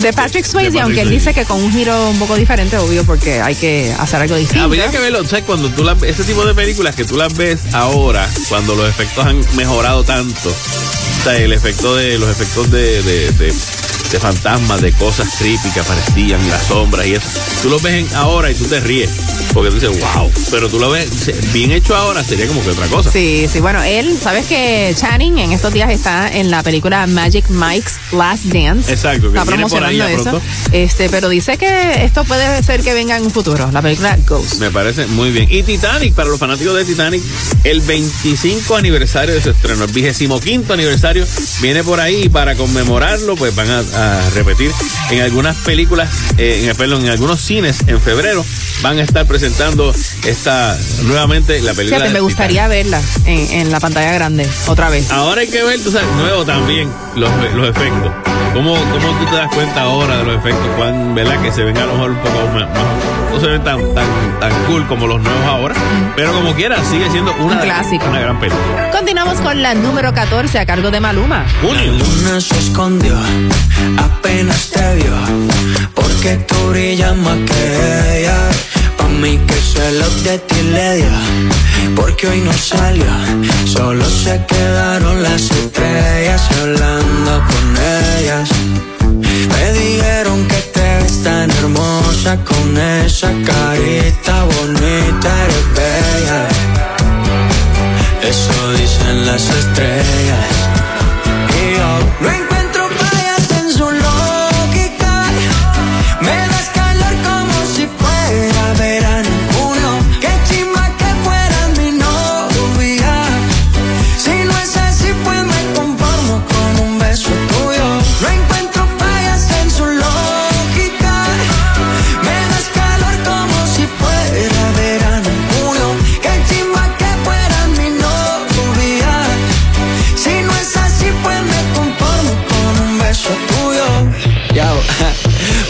[0.01, 1.31] De Patrick Swayze, Patrick aunque él Swayze.
[1.31, 4.65] dice que con un giro un poco diferente, obvio, porque hay que hacer algo distinto.
[4.65, 5.45] Habría que verlo, ¿sabes?
[5.45, 9.25] Cuando tú las ese tipo de películas que tú las ves ahora, cuando los efectos
[9.27, 13.55] han mejorado tanto, o sea, el efecto de, los efectos de, de, de,
[14.11, 17.29] de fantasmas, de cosas creepy que aparecían, las sombras y eso,
[17.63, 19.11] tú los ves en ahora y tú te ríes,
[19.53, 21.09] porque tú dices, wow, pero tú lo ves
[21.53, 23.11] bien hecho ahora, sería como que otra cosa.
[23.11, 27.49] Sí, sí, bueno, él, ¿sabes que Channing en estos días está en la película Magic
[27.51, 28.91] Mike's Last Dance?
[28.91, 30.41] Exacto, que está viene por ahí eso.
[30.73, 34.57] Este, pero dice que esto puede ser que venga en un futuro, la película Ghost.
[34.57, 35.49] Me parece muy bien.
[35.51, 37.23] Y Titanic, para los fanáticos de Titanic,
[37.65, 41.27] el 25 aniversario de su estreno, el 25 aniversario,
[41.61, 44.71] viene por ahí y para conmemorarlo, pues van a, a repetir
[45.11, 48.45] en algunas películas, eh, en, perdón, en algunos cines en febrero,
[48.83, 49.93] van a estar presentando
[50.25, 51.97] esta nuevamente la película.
[51.99, 55.11] Fíjate, me gustaría verla en, en la pantalla grande otra vez.
[55.11, 58.13] Ahora hay que ver, tú sabes, nuevo también, los, los efectos.
[58.55, 60.67] ¿Cómo, ¿Cómo tú te das cuenta ahora de los efectos?
[60.77, 61.41] Cuán, ¿Verdad?
[61.43, 64.07] Que se ven a lo mejor un poco más, más- no se ven tan, tan,
[64.41, 65.75] tan cool como los nuevos ahora.
[66.17, 68.07] Pero como quiera, sigue siendo una, Un clásico.
[68.09, 68.91] una gran película.
[68.91, 71.45] Continuamos con la número 14 a cargo de Maluma.
[71.61, 71.93] Junio.
[71.93, 73.15] luna se escondió,
[73.97, 75.17] apenas te vio,
[75.95, 78.39] porque tú brillas más que ella.
[78.97, 81.15] Pa' mí que celos de ti le dio,
[81.97, 83.13] porque hoy no salió,
[83.67, 87.65] solo se quedaron las estrellas hablando con
[88.17, 88.49] ellas.
[89.53, 96.41] Me dijeron que te ves tan hermosa con esa carita bonita, eres bella.
[98.23, 100.55] Eso dicen las estrellas.
[101.61, 102.58] Y yo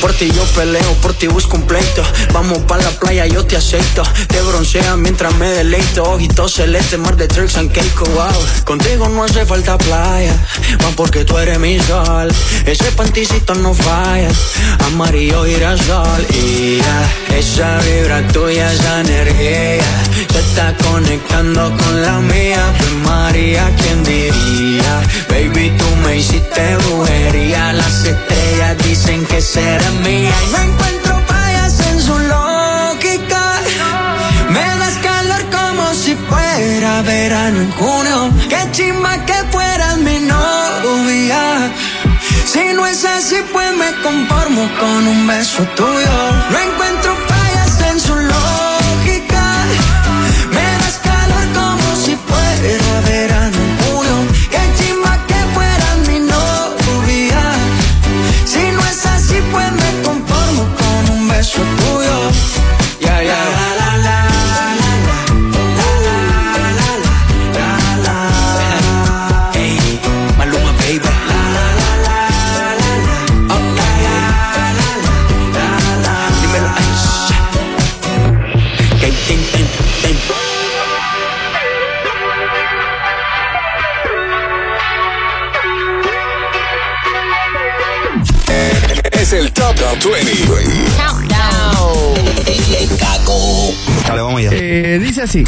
[0.09, 1.67] por ti yo peleo, por ti busco un.
[2.33, 4.03] Vamos pa' la playa, yo te aceito.
[4.29, 6.03] Te broncea mientras me deleito.
[6.03, 8.41] Ojitos celeste, mar de tricks and cake, wow.
[8.65, 10.35] Contigo no hace falta playa,
[10.83, 12.29] más porque tú eres mi sol.
[12.65, 14.31] Ese panticito no falla,
[14.87, 16.27] amarillo girasol.
[16.31, 19.85] Y ya, esa vibra tuya, esa energía,
[20.33, 22.63] se está conectando con la mía.
[22.79, 25.03] Pues María, ¿quién diría?
[25.29, 27.73] Baby, tú me hiciste brujería.
[27.73, 30.33] Las estrellas dicen que será mía.
[30.47, 33.43] Y no encuentro fallas en su lógica.
[34.51, 38.31] Me das calor como si fuera verano en junio.
[38.49, 41.73] Qué chimba que fueras mi novia.
[42.47, 46.17] Si no es así, pues me conformo con un beso tuyo.
[46.51, 47.28] No encuentro
[89.49, 89.75] el Top
[90.05, 90.33] 20.
[94.07, 94.51] Dale, vamos allá.
[94.53, 95.45] Eh, dice así.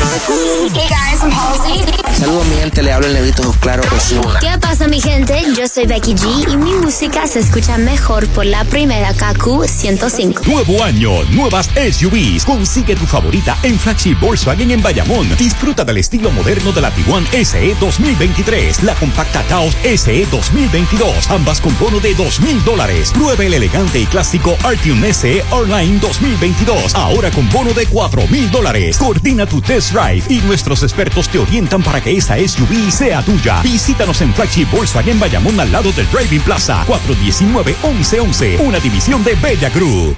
[0.74, 2.09] Hey guys, I'm Halsey.
[2.20, 4.38] Saludos mi gente, le hablo el negrito Claro Osuna.
[4.40, 5.42] ¿Qué pasa mi gente?
[5.56, 10.42] Yo soy Becky G y mi música se escucha mejor por la primera KQ 105.
[10.44, 12.44] Nuevo año, nuevas SUVs.
[12.44, 15.34] Consigue tu favorita en Flagship Volkswagen en Bayamón.
[15.38, 21.58] Disfruta del estilo moderno de la Tiguan SE 2023, la compacta Taos SE 2022, ambas
[21.58, 23.12] con bono de 2 mil dólares.
[23.14, 28.50] Pruebe el elegante y clásico Artium SE Online 2022, ahora con bono de 4 mil
[28.50, 28.98] dólares.
[28.98, 33.62] Coordina tu test drive y nuestros expertos te orientan para que esa SUV sea tuya.
[33.62, 39.70] Visítanos en Flagship Volkswagen Bayamón al lado del Driving Plaza 419-1111, una división de Bella
[39.70, 40.16] Group.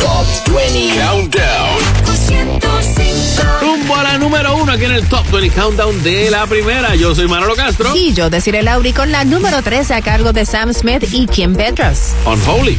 [0.00, 1.78] Top 20 Countdown.
[3.60, 6.94] Rumbo a la número uno aquí en el Top 20 Countdown de la primera.
[6.94, 7.96] Yo soy Manolo Castro.
[7.96, 11.54] Y yo deciré Lauri con la número 13 a cargo de Sam Smith y Kim
[11.54, 12.14] Petras.
[12.26, 12.78] Unholy.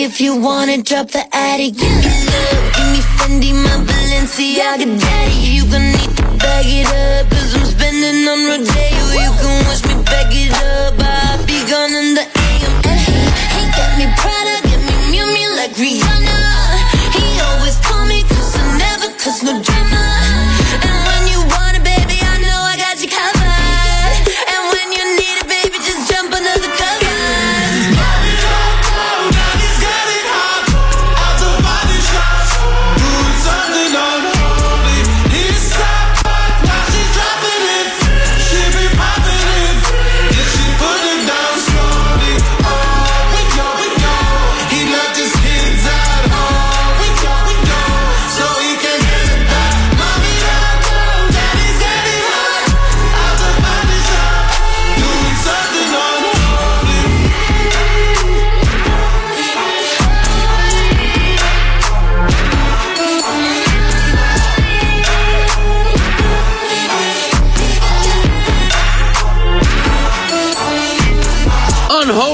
[0.00, 1.88] If you wanna drop the attic, me
[2.32, 5.34] love, give me Fendi, my Balenciaga daddy.
[5.56, 9.04] You gonna need to bag it up, cause I'm spending on Rodeo.
[9.24, 12.74] You can watch me back it up, I'll be gone in the AM.
[12.88, 13.18] And he,
[13.54, 16.11] he got me Prada, get me Miu Miu like Rihanna.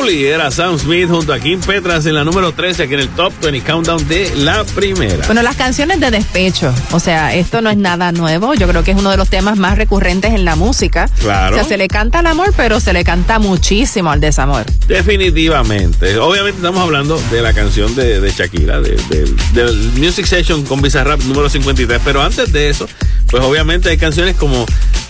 [0.09, 3.09] Unholy era Sam Smith junto a Kim Petras en la número 13 aquí en el
[3.11, 5.27] Top 20 Countdown de la primera.
[5.27, 8.93] Bueno, las canciones de despecho, o sea, esto no es nada nuevo, yo creo que
[8.93, 11.11] es uno de los temas más recurrentes en la música.
[11.21, 11.57] Claro.
[11.57, 14.65] O sea, se le canta al amor, pero se le canta muchísimo al desamor.
[14.87, 16.17] Definitivamente.
[16.19, 20.81] Obviamente estamos hablando de la canción de, de Shakira, de- de- del Music Session con
[20.81, 22.01] Bizarrap número 53.
[22.03, 22.89] Pero antes de eso,
[23.31, 24.65] pues obviamente hay canciones como,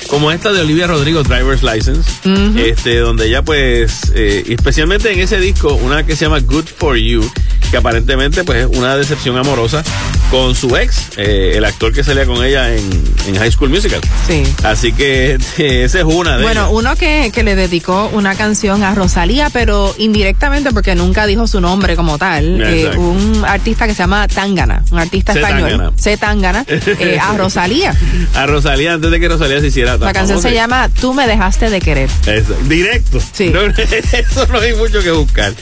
[0.09, 2.11] como esta de Olivia Rodrigo, Driver's License,
[2.57, 6.97] este, donde ella pues, eh, especialmente en ese disco, una que se llama Good For
[6.97, 7.23] You,
[7.71, 9.85] que aparentemente pues es una decepción amorosa
[10.31, 12.85] con su ex, eh, el actor que salía con ella en,
[13.27, 14.01] en High School Musical.
[14.27, 14.43] Sí.
[14.63, 16.73] Así que eh, esa es una de Bueno, ellas.
[16.75, 21.61] uno que, que le dedicó una canción a Rosalía, pero indirectamente porque nunca dijo su
[21.61, 22.61] nombre como tal.
[22.63, 25.41] eh, un artista que se llama Tangana, un artista C.
[25.41, 25.71] español.
[25.71, 25.93] Tangana.
[25.97, 26.17] C.
[26.19, 27.95] Tangana, eh, a Rosalía.
[28.35, 30.49] A Rosalía, antes de que Rosalía se hiciera tan La canción famosa.
[30.51, 32.11] se llama Tú me dejaste de querer.
[32.27, 33.19] Eso, directo.
[33.33, 33.49] Sí.
[33.59, 35.53] No, eso no hay mucho que buscar.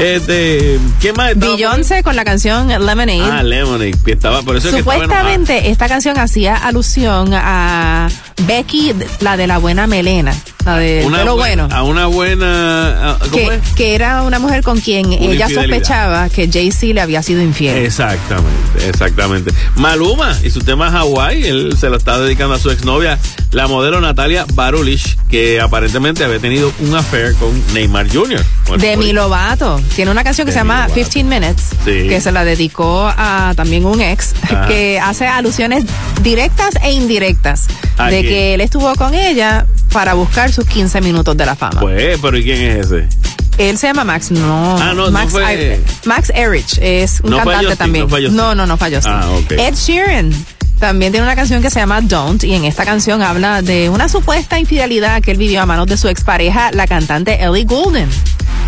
[0.00, 1.36] Este, ¿qué más?
[1.36, 3.22] Beyoncé con la canción Lemonade.
[3.22, 4.80] Ah, Lemonade, estaba, por eso es que.
[4.80, 8.08] Supuestamente esta canción hacía alusión a
[8.46, 10.34] Becky, la de la buena melena,
[10.64, 11.76] la de Una lo buena- bueno.
[11.76, 13.12] A una buena.
[13.12, 13.60] a- ¿Cómo Que, es?
[13.74, 17.76] que era una mujer con quien Una ella sospechaba que Jay-Z le había sido infiel.
[17.78, 19.52] Exactamente, exactamente.
[19.76, 23.18] Maluma y su tema Hawaii, él se lo está dedicando a su exnovia,
[23.52, 28.44] la modelo Natalia Barulich, que aparentemente había tenido un affair con Neymar Jr.
[28.66, 29.14] con el Demi futbolista.
[29.22, 30.94] Lovato tiene una canción que se llama Lovato.
[30.94, 32.08] 15 Minutes, Sí.
[32.08, 34.66] que se la dedicó a también un ex, Ajá.
[34.68, 35.84] que hace alusiones
[36.22, 37.66] directas e indirectas
[37.98, 38.32] ¿A de quién?
[38.32, 41.80] que él estuvo con ella para buscar sus 15 minutos de la fama.
[41.80, 43.08] Pues, pero ¿y quién es ese?
[43.58, 44.76] Él se llama Max, no.
[44.78, 48.06] Ah, no, no Max, fue- Max Erich es un No cantante Justin, también.
[48.36, 49.00] no no, no, no Justin.
[49.12, 49.30] Ah.
[49.50, 50.30] Ed Sheeran
[50.78, 54.10] también tiene una canción que se llama Don't y en esta canción habla de una
[54.10, 58.08] supuesta infidelidad que él vivió a manos de su expareja, la cantante Ellie Goulding.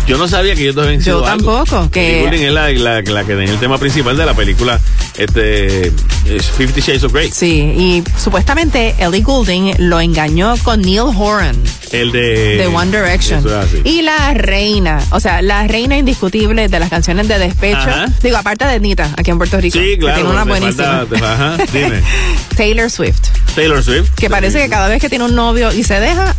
[0.09, 1.53] Yo no sabía que ellos dos habían Yo sido algo.
[1.63, 4.33] tampoco, que- Ellie Goulding es la, la, la que tenía el tema principal de la
[4.33, 4.79] película
[5.17, 5.87] este,
[6.25, 7.29] es Fifty Shades of Grey.
[7.31, 11.55] Sí, y supuestamente Ellie Goulding lo engañó con Neil Horan
[11.91, 12.57] El de...
[12.57, 13.39] de One Direction.
[13.39, 13.81] Eso es así.
[13.83, 17.77] Y la reina, o sea, la reina indiscutible de las canciones de despecho.
[17.77, 18.05] Ajá.
[18.23, 19.77] Digo, aparte de Nita, aquí en Puerto Rico.
[19.77, 20.15] Sí, que claro.
[20.15, 21.05] tiene una buenísima.
[21.07, 22.01] falta- ajá, dime.
[22.57, 23.19] Taylor Swift.
[23.55, 24.09] Taylor Swift.
[24.15, 26.35] Que parece que cada vez que tiene un novio y se deja,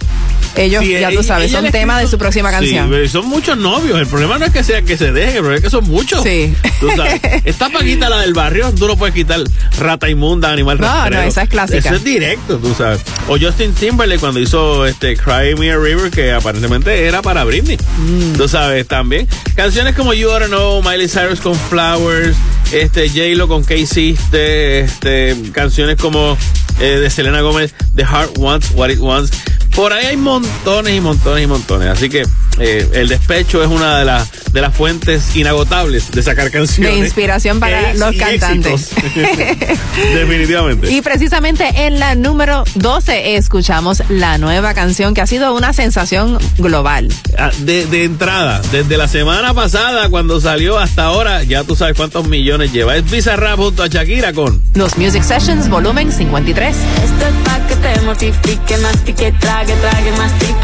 [0.57, 2.87] ellos, Sí, ya tú ella- sabes, son tema de su próxima canción.
[2.87, 3.99] Sí, pero son muchos novios.
[3.99, 6.23] El problema no es que sea que se dejen, el problema es que son muchos.
[6.23, 6.55] Sí.
[6.81, 9.41] Tú sabes, esta Paquita, la del barrio, tú no puedes quitar
[9.79, 11.23] rata inmunda, animal No, rastrero.
[11.23, 11.79] no, esa es clásica.
[11.79, 13.01] Eso es directo, tú sabes.
[13.29, 17.77] O Justin Timberlake cuando hizo este Cry Me a River, que aparentemente era para Britney.
[17.99, 18.33] Mm.
[18.37, 19.29] Tú sabes, también.
[19.55, 22.37] Canciones como You Oughta Know, Miley Cyrus con Flowers,
[22.73, 24.81] este J-Lo con ¿Qué hiciste?
[24.81, 26.37] Este, canciones como
[26.81, 29.31] eh, de Selena Gómez, The Heart Wants What It Wants.
[29.75, 31.89] Por ahí hay montones y montones y montones.
[31.89, 32.27] Así que
[32.59, 36.95] eh, el despecho es una de, las de las fuentes inagotables de sacar canciones.
[36.95, 38.91] De inspiración para los cantantes.
[40.15, 40.91] Definitivamente.
[40.91, 46.39] Y precisamente en la número 12 escuchamos la nueva canción que ha sido una sensación
[46.59, 47.09] global.
[47.39, 51.97] Ah, De, de entrada, desde la semana pasada cuando salió hasta ahora, ya tú sabes
[51.97, 52.97] cuántos millones lleva.
[52.97, 56.77] Es Bizarrap junto a Shakira con Los Music Sessions, volumen 53.
[56.77, 59.33] Esto es que te mortifique, mastique,
[59.65, 60.55] trague, trague, mastique.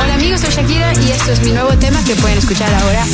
[0.00, 3.04] Hola amigos, soy Shakira y esto es mi nuevo tema que pueden escuchar ahora.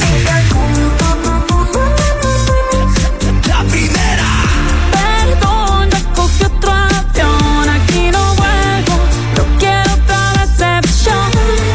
[3.47, 4.25] La primera.
[4.93, 8.95] Perdón, ya cogí otro avión, aquí no vuelvo.
[9.37, 11.31] No quiero otra decepción.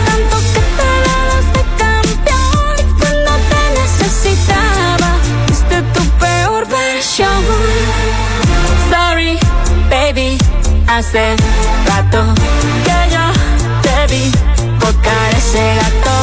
[0.08, 5.10] Tanto que te dabas de campeón y cuando te necesitaba,
[5.48, 7.44] viste tu peor versión.
[8.90, 9.38] Sorry,
[9.90, 10.38] baby,
[10.88, 11.83] hace rato
[14.94, 16.16] tocar ese gato.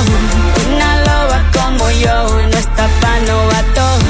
[0.68, 4.09] Una loba como yo no está pa' novato.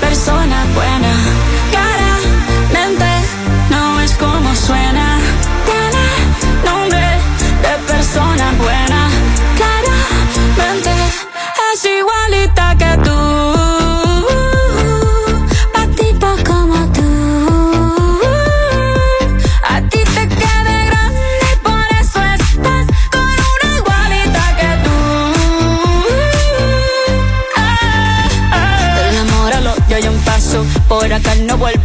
[0.00, 1.63] persona buena.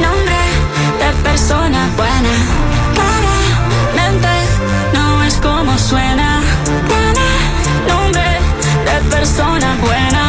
[0.00, 0.40] nombre
[1.00, 2.34] de persona buena.
[2.94, 4.28] Claramente
[4.94, 6.40] no es como suena.
[6.88, 7.28] Tiene
[7.88, 8.40] nombre
[8.86, 10.21] de persona buena.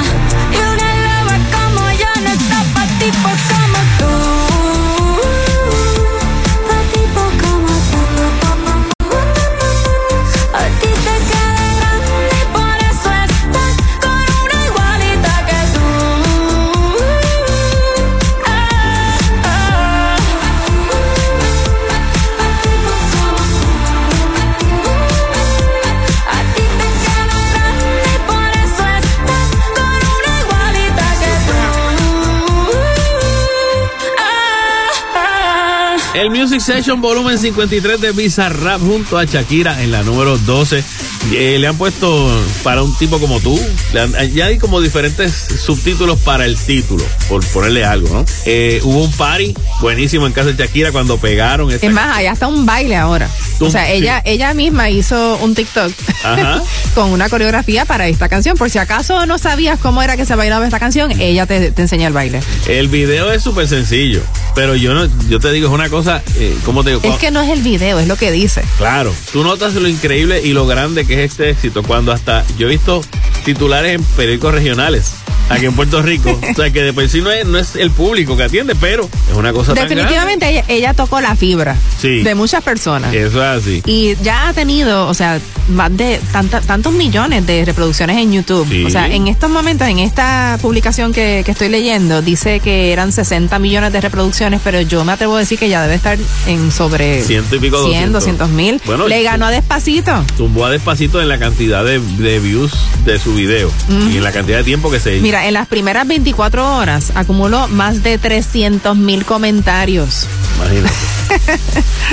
[36.53, 40.83] Music Session volumen 53 de Bizarrap junto a Shakira en la número 12.
[41.31, 42.29] Eh, le han puesto
[42.63, 43.59] para un tipo como tú,
[43.93, 48.25] le han- ya hay como diferentes subtítulos para el título, por ponerle algo, ¿no?
[48.45, 52.33] Eh, hubo un party buenísimo en casa de Shakira cuando pegaron esta Es más, allá
[52.33, 53.29] está un baile ahora.
[53.59, 55.91] O sea, ella, ella misma hizo un TikTok
[56.23, 56.61] Ajá.
[56.95, 58.57] con una coreografía para esta canción.
[58.57, 61.81] Por si acaso no sabías cómo era que se bailaba esta canción, ella te, te
[61.81, 62.41] enseña el baile.
[62.67, 64.21] El video es súper sencillo,
[64.55, 67.01] pero yo no, yo te digo, es una cosa, eh, ¿cómo te digo?
[67.03, 68.61] Es que no es el video, es lo que dice.
[68.77, 72.67] Claro, tú notas lo increíble y lo grande que es este éxito cuando hasta yo
[72.67, 73.01] he visto
[73.45, 75.22] titulares en periódicos regionales
[75.53, 76.39] aquí en Puerto Rico.
[76.51, 79.09] o sea que de por sí no es, no es el público que atiende, pero
[79.29, 82.21] es una cosa tan Definitivamente ella, ella tocó la fibra Sí.
[82.23, 83.13] de muchas personas.
[83.13, 83.81] Eso es así.
[83.85, 85.39] Y ya ha tenido, o sea,
[85.69, 88.67] más de tanta- tantos millones de reproducciones en YouTube.
[88.69, 88.83] Sí.
[88.85, 93.11] O sea, en estos momentos, en esta publicación que, que estoy leyendo, dice que eran
[93.11, 96.71] 60 millones de reproducciones, pero yo me atrevo a decir que ya debe estar en
[96.71, 98.23] sobre Ciento y pico, 100, 200.
[98.23, 98.81] 200 mil.
[98.85, 100.23] Bueno, Le ganó a Despacito.
[100.37, 102.71] Tumbó a despacito en la cantidad de, de views
[103.05, 104.11] de su video Mm.
[104.13, 105.21] y en la cantidad de tiempo que se hizo.
[105.43, 110.25] Mira, en las primeras 24 horas acumuló más de 300 mil comentarios.
[110.57, 110.93] Imagínate.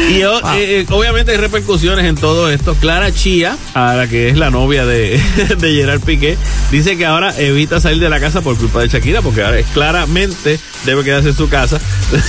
[0.18, 2.74] y o- eh, eh, obviamente hay repercusiones en todo esto.
[2.74, 5.20] Clara Chía, a la que es la novia de,
[5.58, 6.36] de Gerard Piqué,
[6.70, 9.66] dice que ahora evita salir de la casa por culpa de Shakira, porque ahora es
[9.68, 11.78] claramente debe quedarse en su casa.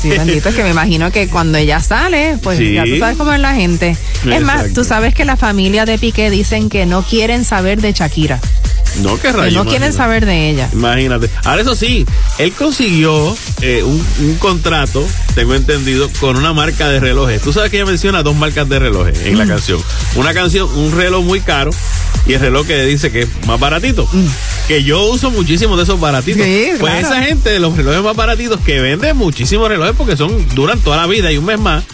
[0.00, 2.74] Sí, bendito, es que me imagino que cuando ella sale, pues Sí.
[2.74, 3.96] ya tú sabes cómo es la gente.
[4.30, 7.92] Es más, tú sabes que la familia de Piqué dicen que no quieren saber de
[7.92, 8.38] Shakira.
[9.02, 9.54] No, qué Que rayos.
[9.54, 9.92] no quieren imagínate.
[9.96, 10.70] saber de ella.
[10.72, 11.28] Imagínate.
[11.44, 12.06] Ahora, eso sí,
[12.38, 17.42] él consiguió eh, un, un contrato, tengo entendido, con una marca de relojes.
[17.42, 19.38] Tú sabes que ella menciona dos marcas de relojes en Mm.
[19.38, 19.80] la canción.
[20.14, 21.70] Una canción, un reloj muy caro
[22.26, 24.08] y el reloj que dice que es más baratito.
[24.66, 26.40] Que yo uso muchísimo de esos baratitos.
[26.40, 26.44] Mm.
[26.44, 27.06] Sí, pues claro.
[27.06, 30.96] esa gente de los relojes más baratitos que vende muchísimos relojes porque son duran toda
[30.96, 31.84] la vida y un mes más.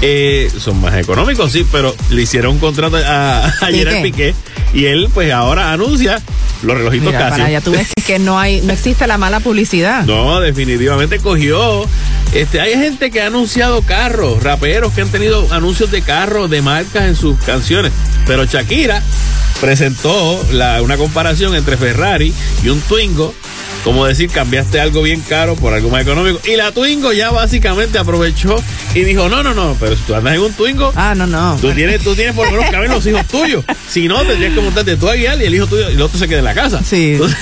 [0.00, 3.76] Eh, son más económicos, sí, pero le hicieron un contrato a, a Piqué.
[3.78, 4.34] Gerard Piqué
[4.74, 6.20] y él pues ahora anuncia
[6.62, 7.32] los relojitos Mira, Casio.
[7.36, 10.04] para allá tú ves que, que no hay, no existe la mala publicidad.
[10.04, 11.84] No, definitivamente cogió.
[12.32, 16.60] Este, hay gente que ha anunciado carros, raperos que han tenido anuncios de carros, de
[16.62, 17.92] marcas en sus canciones.
[18.26, 19.02] Pero Shakira
[19.60, 22.32] presentó la- una comparación entre Ferrari
[22.62, 23.34] y un Twingo.
[23.84, 26.40] Como decir, cambiaste algo bien caro por algo más económico.
[26.46, 28.56] Y la Twingo ya básicamente aprovechó
[28.94, 31.56] y dijo, no, no, no, pero si tú andas en un Twingo, Ah, no, no.
[31.60, 33.64] tú tienes, tú tienes por lo menos que ver los hijos tuyos.
[33.88, 36.18] Si no, tendrías que montarte tú a guiar y el hijo tuyo y el otro
[36.18, 36.82] se queda en la casa.
[36.84, 37.12] Sí.
[37.12, 37.38] Entonces,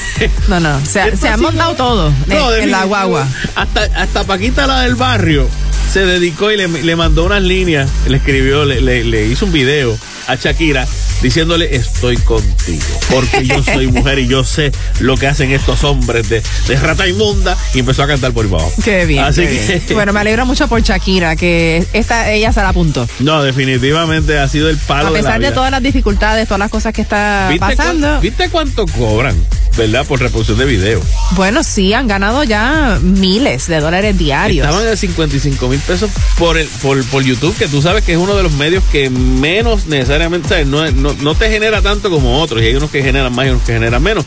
[0.48, 0.78] No, no.
[0.86, 3.26] Se, ha- se han montado todo en, no, en la guagua.
[3.56, 5.48] Hasta, hasta Paquita, la del barrio,
[5.92, 9.52] se dedicó y le, le mandó unas líneas, le escribió, le, le- le hizo un
[9.52, 10.86] video a Shakira
[11.22, 16.28] diciéndole estoy contigo, porque yo soy mujer y yo sé lo que hacen estos hombres
[16.28, 18.72] de, de rata inmunda y empezó a cantar por abajo.
[18.84, 19.24] Qué bien.
[19.24, 19.82] Así qué que, bien.
[19.94, 23.08] Bueno, me alegro mucho por Shakira, que esta, ella se la apuntó.
[23.20, 26.58] no, definitivamente ha sido el palo A de la pesar de todas las dificultades, todas
[26.60, 28.06] las cosas que está ¿Viste pasando.
[28.08, 29.34] cuán- ¿Viste cuánto cobran,
[29.76, 31.00] verdad, por reproducción de video?
[31.32, 34.66] Bueno, sí, han ganado ya miles de dólares diarios.
[34.66, 38.18] Estaban a 55 mil pesos por, el, por, por YouTube, que tú sabes que es
[38.18, 40.66] uno de los medios que menos necesariamente, ¿sabes?
[40.66, 43.50] No, no, no te genera tanto como otros, y hay unos que generan más y
[43.50, 44.24] unos que generan menos,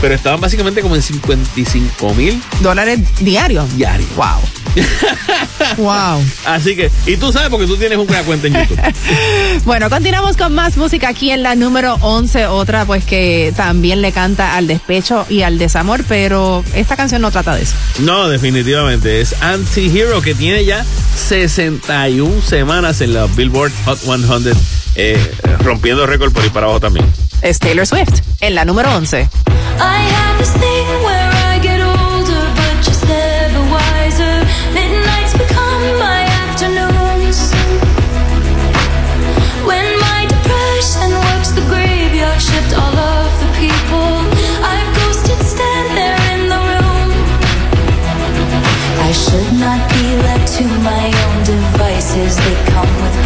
[0.00, 3.74] pero estaban básicamente como en 55 mil Dólares diarios.
[3.76, 4.08] diarios.
[4.16, 4.26] Wow.
[5.76, 6.24] wow.
[6.46, 8.78] Así que, y tú sabes porque tú tienes una cuenta en YouTube.
[9.64, 14.12] Bueno, continuamos con más música aquí en la número 11, otra pues que también le
[14.12, 17.74] canta al despecho y al desamor, pero esta canción no trata de eso.
[18.00, 20.84] No, definitivamente, es Anti-Hero, que tiene ya
[21.16, 24.54] 61 semanas en la Billboard Hot 100,
[24.94, 25.18] eh,
[25.60, 27.06] rompiendo récord por ahí para abajo también.
[27.42, 29.20] Es Taylor Swift en la número 11.
[29.20, 29.26] I
[29.80, 31.37] have this thing where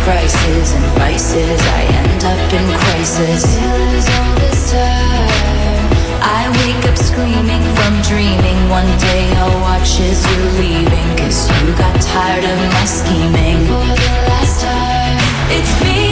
[0.04, 1.60] prices and vices.
[1.78, 3.44] I end up in crisis.
[4.18, 5.86] all this time.
[6.22, 8.58] I wake up screaming from dreaming.
[8.68, 11.08] One day I'll watch as you're leaving.
[11.18, 13.58] Cause you got tired of my scheming.
[13.66, 15.18] For the last time,
[15.56, 16.11] it's me.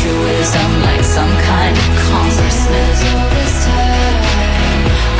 [0.00, 2.98] truism like some kind of consciousness.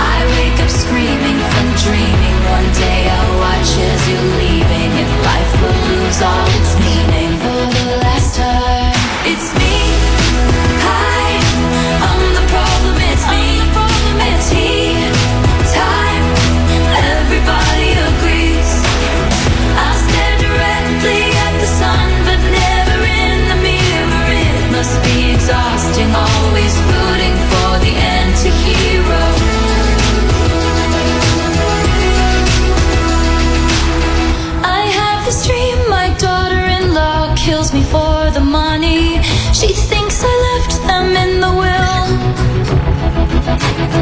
[0.01, 2.37] I wake up screaming from dreaming.
[2.49, 6.70] One day I'll watch as you're leaving, and life will lose all its.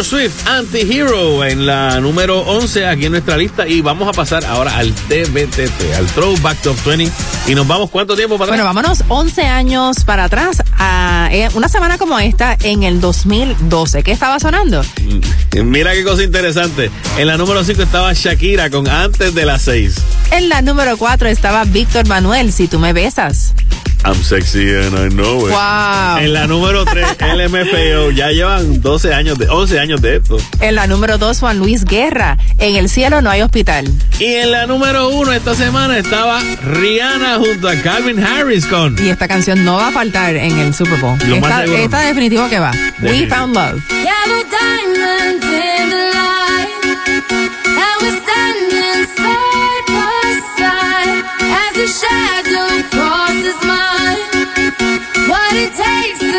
[0.00, 3.68] Taylor Swift, Anti-Hero, en la número 11 aquí en nuestra lista.
[3.68, 7.12] Y vamos a pasar ahora al TBTT, al Throwback Top 20.
[7.48, 8.74] Y nos vamos, ¿cuánto tiempo para Bueno, atrás?
[8.74, 14.02] vámonos 11 años para atrás, a eh, una semana como esta, en el 2012.
[14.02, 14.82] ¿Qué estaba sonando?
[15.02, 16.90] Mm, Mira qué cosa interesante.
[17.18, 19.96] En la número 5 estaba Shakira con Antes de las 6.
[20.30, 23.52] En la número 4 estaba Víctor Manuel, Si tú me besas.
[24.04, 25.52] I'm sexy and I know it.
[25.52, 26.18] Wow.
[26.18, 28.10] En la número 3, LMFAO.
[28.20, 30.38] Ya llevan 12 años, de, 11 años de esto.
[30.60, 32.38] En la número 2, Juan Luis Guerra.
[32.58, 33.86] En el cielo no hay hospital.
[34.18, 39.08] Y en la número 1 esta semana estaba Rihanna junto a Calvin Harris con Y
[39.08, 41.18] esta canción no va a faltar en el Super Bowl.
[41.26, 41.78] Lo más Esta, seguro.
[41.82, 42.70] esta definitivo que va.
[42.70, 43.36] We Definitivo.
[43.36, 43.82] Found Love.
[43.90, 44.44] Yellow
[55.70, 56.29] it takes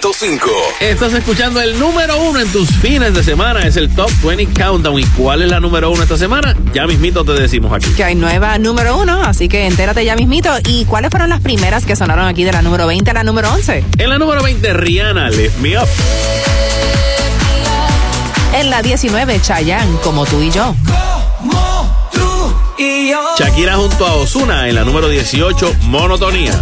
[0.00, 0.50] 105.
[0.80, 3.60] Estás escuchando el número uno en tus fines de semana.
[3.66, 4.98] Es el Top 20 Countdown.
[4.98, 6.54] ¿Y cuál es la número uno esta semana?
[6.74, 7.90] Ya mismito te decimos aquí.
[7.94, 10.50] Que hay nueva número uno, así que entérate ya mismito.
[10.66, 13.50] ¿Y cuáles fueron las primeras que sonaron aquí de la número 20 a la número
[13.54, 13.84] 11?
[13.96, 15.88] En la número 20, Rihanna, Lift Me Up.
[18.52, 20.74] En la 19, Chayanne, como tú y yo.
[22.78, 23.18] Y yo.
[23.38, 26.52] Shakira junto a Osuna en la número 18, Monotonía.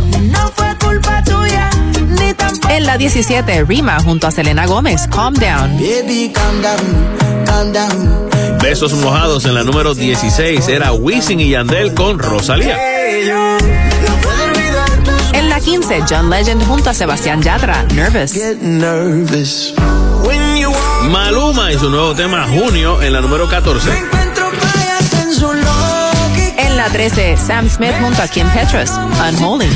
[2.75, 5.79] En la 17, Rima junto a Selena Gómez, Calm Down.
[5.79, 8.29] Baby, calm down, calm down.
[8.61, 12.77] Besos mojados en la número 16 era Wisin y Yandel con Rosalía.
[15.35, 18.35] En la 15, John Legend junto a Sebastián Yatra, Nervous.
[21.11, 23.89] Maluma y su nuevo tema Junio en la número 14.
[23.89, 26.67] encuentro playas en su lógica.
[26.67, 28.91] En la 13, Sam Smith junto a Kim Petras,
[29.29, 29.69] Unholy.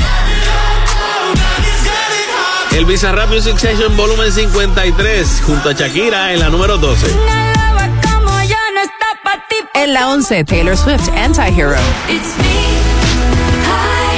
[2.75, 7.11] El Bizarrap Music Session Volumen 53 junto a Shakira en la número 12.
[7.11, 9.55] Una lava como yo no está pa' ti.
[9.73, 11.77] En la 11, Taylor Swift, Anti-Hero.
[12.07, 12.69] It's me.
[13.65, 14.09] Hi,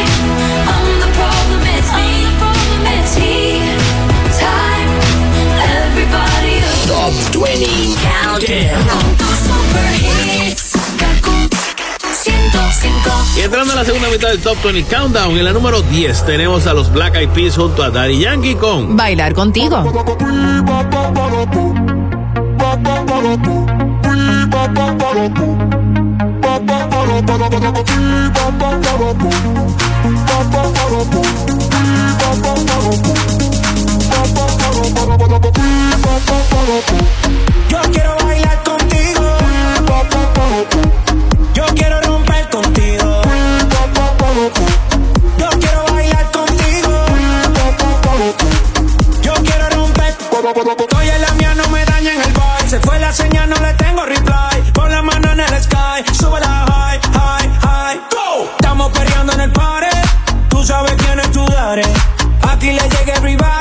[13.41, 16.67] Y entrando a la segunda mitad del Top 20 Countdown, en la número 10 tenemos
[16.67, 19.83] a los Black Eyed Peas junto a Daddy Yankee con Bailar contigo.
[37.69, 39.37] Yo quiero bailar contigo.
[41.55, 43.10] Yo quiero romper contigo.
[44.31, 47.05] Yo quiero bailar contigo.
[49.21, 50.15] Yo quiero romper.
[50.97, 52.69] Oye, la mía no me daña en el boy.
[52.69, 54.71] Se fue la señal, no le tengo reply.
[54.73, 56.05] Pon la mano en el sky.
[56.13, 57.99] Sube la high, high, high.
[58.09, 58.49] Go.
[58.51, 59.97] Estamos peleando en el party.
[60.49, 61.81] Tú sabes quién es tu daddy.
[62.43, 63.60] Aquí le llega everybody.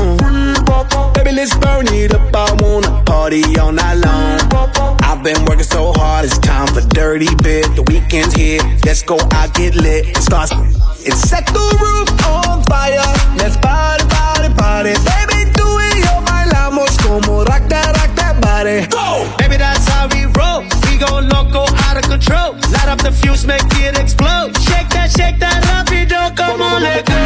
[1.31, 2.35] Baby, let's burn it up.
[2.35, 4.99] I wanna party all night long.
[5.01, 7.73] I've been working so hard, it's time for dirty bit.
[7.73, 10.09] The weekend's here, let's go out, get lit.
[10.09, 10.73] It starts and
[11.13, 12.99] set the roof on fire.
[13.37, 14.93] Let's party, party, party.
[15.07, 18.87] Baby, tú y yo bailamos como rock that, rock that body.
[18.87, 19.23] Go!
[19.37, 20.63] Baby, that's how we roll.
[20.83, 22.59] We go loco, out of control.
[22.75, 24.51] Light up the fuse, make it explode.
[24.67, 27.21] Shake that, shake that rapido, come on, let go.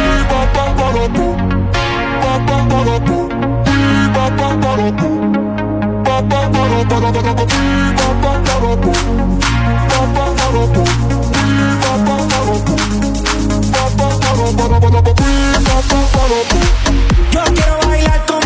[17.30, 18.45] Yo quiero bailar contigo.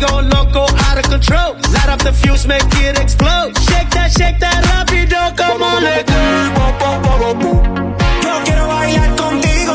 [0.00, 1.54] go loco, out of control.
[1.74, 3.52] Light up the fuse, make it explode.
[3.68, 6.04] Shake that, shake that, rápido, como le
[8.24, 9.74] Yo quiero bailar contigo.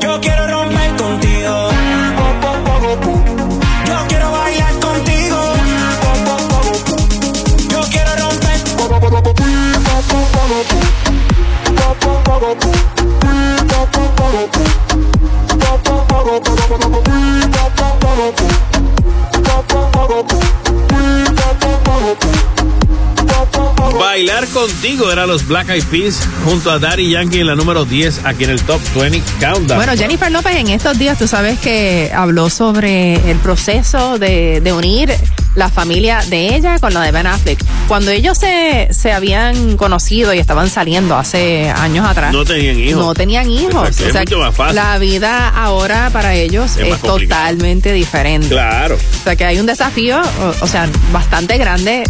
[0.00, 1.70] Yo quiero romper contigo.
[3.86, 5.38] Yo quiero bailar contigo.
[7.70, 8.34] Yo quiero romper.
[24.48, 28.44] Contigo eran los Black Eyed Peas junto a Daddy Yankee en la número 10 aquí
[28.44, 29.76] en el Top 20 Countdown.
[29.76, 34.72] Bueno, Jennifer López en estos días, tú sabes que habló sobre el proceso de, de
[34.72, 35.14] unir
[35.54, 37.58] la familia de ella con la de Ben Affleck.
[37.88, 42.32] Cuando ellos se, se habían conocido y estaban saliendo hace años atrás.
[42.32, 43.04] no tenían hijos.
[43.06, 43.88] No tenían hijos.
[43.88, 44.76] Exacto, es mucho más fácil.
[44.76, 48.48] La vida ahora para ellos Es totalmente diferente.
[48.48, 48.96] Claro.
[48.96, 52.04] O sea que hay un desafío, o, o sea, bastante grande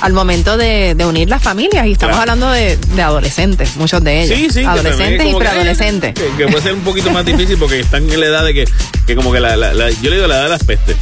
[0.00, 1.86] al momento de, de unir las familias.
[1.86, 2.32] Y estamos Claro.
[2.32, 4.38] hablando de, de adolescentes, muchos de ellos.
[4.38, 4.64] Sí, sí.
[4.64, 6.14] Adolescentes y que, preadolescentes.
[6.14, 8.64] Que, que puede ser un poquito más difícil porque están en la edad de que,
[9.06, 10.96] que como que la, la- la- yo le digo la edad de las pestes.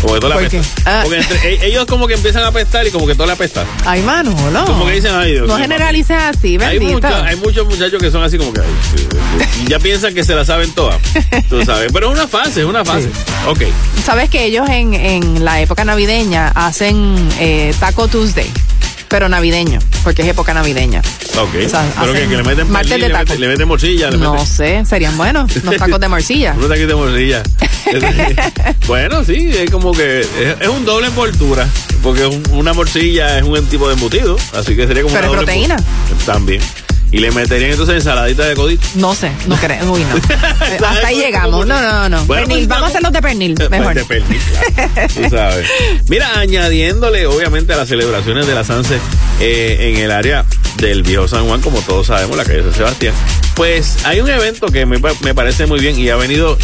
[0.00, 0.60] Como que toda la ¿Por qué?
[0.84, 1.00] Ah.
[1.04, 3.64] Porque entre- e- ellos como que empiezan a apestar y como que toda la pesta.
[3.84, 4.64] Ay, mano, no.
[4.64, 7.06] Como que dicen, ay, Dios No generalices así, Hay, bendito.
[7.08, 10.70] hay muchos muchachos que son así como que ay, ya piensan que se la saben
[10.72, 10.96] todas.
[11.48, 11.90] Tú sabes.
[11.92, 13.08] Pero es una fase, es una fase.
[13.46, 13.62] Ok.
[14.04, 18.50] Sabes que ellos en, en la época navideña hacen eh, Taco Tuesday,
[19.08, 21.00] pero navideño, porque es época navideña.
[21.38, 21.54] Ok.
[21.66, 23.18] O sea, Pero que, le meten martes de le taco.
[23.24, 24.46] meten, le meten morcilla, le No meten.
[24.46, 26.54] sé, serían buenos los tacos de morcilla.
[26.56, 27.42] Unos taquitos de morcilla.
[28.86, 30.28] bueno, sí, es como que es,
[30.60, 31.66] es un doble envoltura.
[32.02, 34.36] Porque un- una morcilla es un tipo de embutido.
[34.54, 35.76] Así que sería como Pero una es doble proteína.
[36.26, 36.60] También.
[37.10, 38.86] Y le meterían entonces ensaladita de codito.
[38.96, 39.92] No sé, no creo.
[39.92, 40.86] Uy, no.
[40.86, 41.66] Hasta ahí llegamos.
[41.66, 42.24] No, no, no.
[42.26, 43.54] Bueno, pernil, pues, vamos a hacer los de pernil.
[43.70, 43.94] Mejor.
[43.94, 45.08] De pernil, claro.
[45.14, 45.66] Tú sabes.
[46.08, 48.98] Mira, añadiéndole obviamente a las celebraciones de la Sanse
[49.40, 50.44] eh, en el área
[50.76, 53.14] del viejo San Juan, como todos sabemos, la calle San Sebastián,
[53.58, 56.56] pues hay un evento que me, me parece muy bien y ha venido,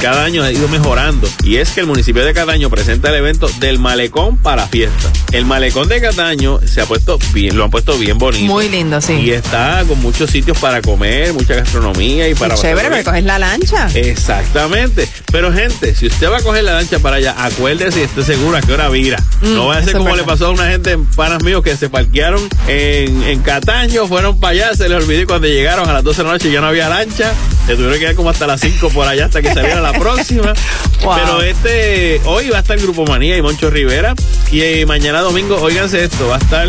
[0.00, 3.46] cada año ha ido mejorando, y es que el municipio de Cataño presenta el evento
[3.58, 5.12] del malecón para fiesta.
[5.32, 8.46] El malecón de Cataño se ha puesto bien, lo han puesto bien bonito.
[8.46, 9.12] Muy lindo, sí.
[9.12, 12.54] Y está con muchos sitios para comer, mucha gastronomía y para...
[12.54, 13.88] Chévere, me coges la lancha.
[13.94, 15.06] Exactamente.
[15.30, 18.56] Pero, gente, si usted va a coger la lancha para allá, acuérdese y esté seguro
[18.56, 19.22] a qué hora vira.
[19.42, 21.90] Mm, no vaya a ser como le pasó a una gente, panas míos, que se
[21.90, 26.02] parquearon en, en Cataño, fueron para allá, se les olvidó y cuando llegaron a las
[26.02, 27.32] 12 de la noche ya no había lancha.
[27.66, 30.52] Se tuvieron que quedar como hasta las 5 por allá hasta que saliera la próxima.
[31.00, 31.14] Wow.
[31.14, 34.14] Pero este, hoy va a estar Grupo Manía y Moncho Rivera.
[34.52, 36.68] Y eh, mañana domingo, óiganse esto, va a estar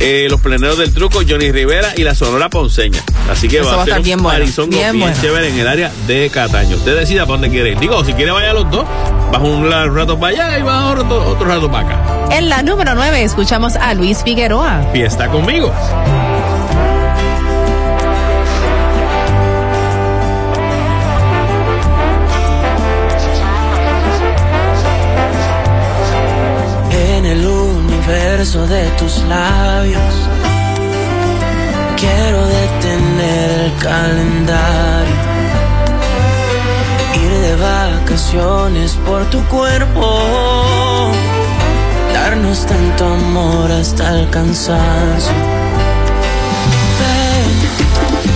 [0.00, 3.00] eh, los pleneros del truco, Johnny Rivera y la Sonora Ponceña.
[3.30, 5.16] Así que va, va a ser estar un bien bueno, bien bien, bueno.
[5.20, 6.76] chévere en el área de Cataño.
[6.76, 7.78] Usted decida para dónde quiere ir.
[7.78, 8.84] Digo, si quiere vaya a los dos,
[9.32, 12.36] baja un rato para allá y baja otro, otro rato para acá.
[12.36, 14.88] En la número 9 escuchamos a Luis Figueroa.
[14.92, 15.72] Fiesta conmigo.
[28.38, 30.14] De tus labios
[31.96, 35.16] quiero detener el calendario,
[37.16, 41.10] ir de vacaciones por tu cuerpo,
[42.14, 45.32] darnos tanto amor hasta el cansancio.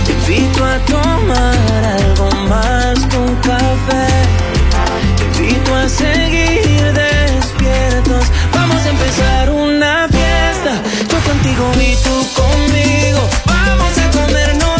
[0.05, 4.07] Te invito a tomar algo más un café.
[5.15, 6.72] Te invito a seguir
[11.55, 13.29] Y tú conmigo.
[13.45, 14.72] Vamos a comernos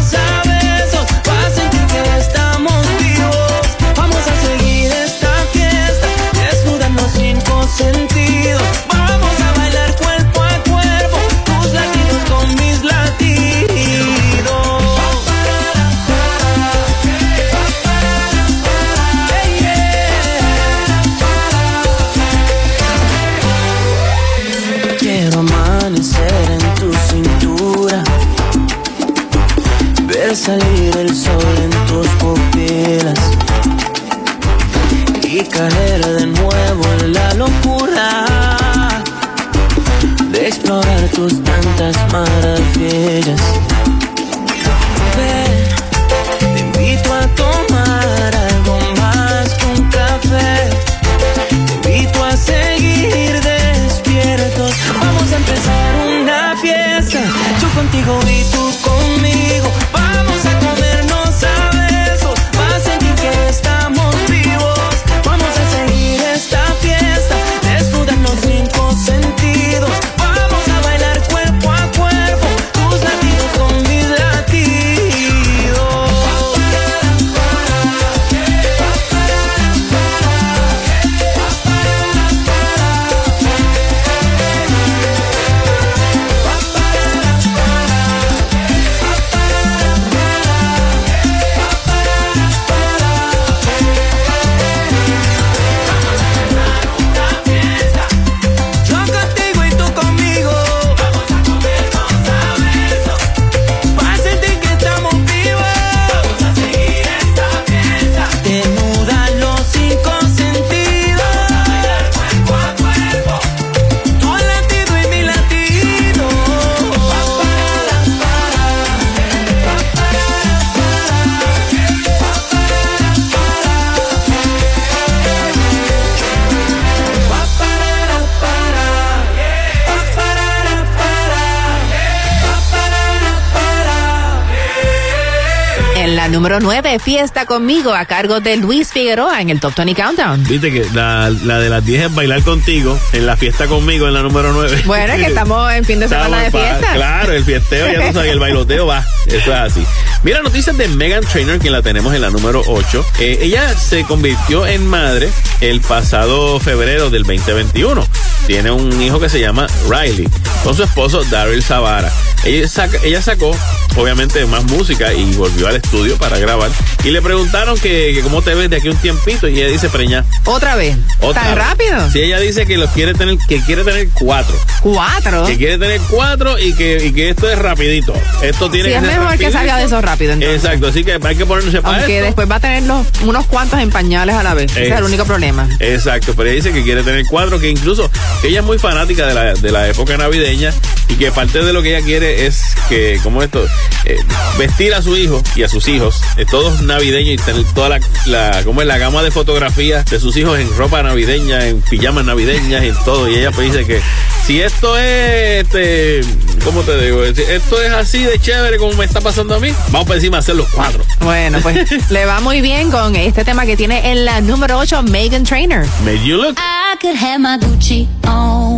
[137.14, 140.44] Fiesta conmigo, a cargo de Luis Figueroa en el Top 20 Countdown.
[140.48, 144.16] Viste que la, la de las 10 es bailar contigo, en la fiesta conmigo, en
[144.16, 144.82] la número 9.
[144.88, 146.94] Bueno, es que estamos en fin de semana de pa- fiesta.
[146.96, 149.06] Claro, el fiesteo, ya tú sabes, el bailoteo va.
[149.28, 149.86] Eso es así.
[150.24, 153.06] Mira, noticias de Megan Trainor, quien la tenemos en la número 8.
[153.20, 155.30] Eh, ella se convirtió en madre
[155.62, 158.08] el pasado febrero del 2021.
[158.48, 160.28] Tiene un hijo que se llama Riley,
[160.64, 162.12] con su esposo Daryl Zavara.
[162.44, 163.56] Ella, saca- ella sacó,
[163.98, 166.72] obviamente, más música y volvió al estudio para grabar.
[167.04, 169.48] Y le preguntaron que, que cómo te ves de aquí un tiempito.
[169.48, 170.24] Y ella dice, preña.
[170.46, 170.96] Otra vez.
[171.20, 171.66] Otra ¿Tan vez.
[171.66, 172.12] rápido?
[172.12, 174.56] Sí, ella dice que los quiere tener, que quiere tener cuatro.
[174.82, 175.46] Cuatro.
[175.46, 178.14] Que quiere tener cuatro y que, y que esto es rapidito.
[178.42, 180.34] Esto tiene Sí, que es ser mejor que salga de eso rápido.
[180.34, 180.64] entonces.
[180.64, 182.26] Exacto, así que hay que ponerse para Aunque esto.
[182.28, 184.72] después va a tener los- unos cuantos en pañales a la vez.
[184.72, 185.68] Ese es el único problema.
[185.80, 188.10] Exacto, pero ella dice que quiere tener cuatro, que incluso
[188.44, 190.74] ella es muy fanática de la, de la época navideña
[191.10, 193.66] y que parte de lo que ella quiere es que, como esto,
[194.06, 194.20] eh,
[194.58, 198.00] vestir a su hijo y a sus hijos, eh, todos navideños y tener toda la,
[198.26, 202.26] la, como es la gama de fotografías de sus hijos en ropa navideña, en pijamas
[202.26, 203.30] navideñas, en todo.
[203.30, 204.02] Y ella pues dice que
[204.46, 206.22] si esto es, este,
[206.64, 207.24] ¿cómo te digo?
[207.34, 210.38] Si esto es así de chévere como me está pasando a mí, vamos por encima
[210.38, 211.04] a hacer los cuatro.
[211.22, 215.04] Bueno, pues le va muy bien con este tema que tiene en la número 8,
[215.04, 215.86] Megan Trainer.
[216.04, 216.58] Made you look.
[216.58, 218.73] I could have my Gucci on.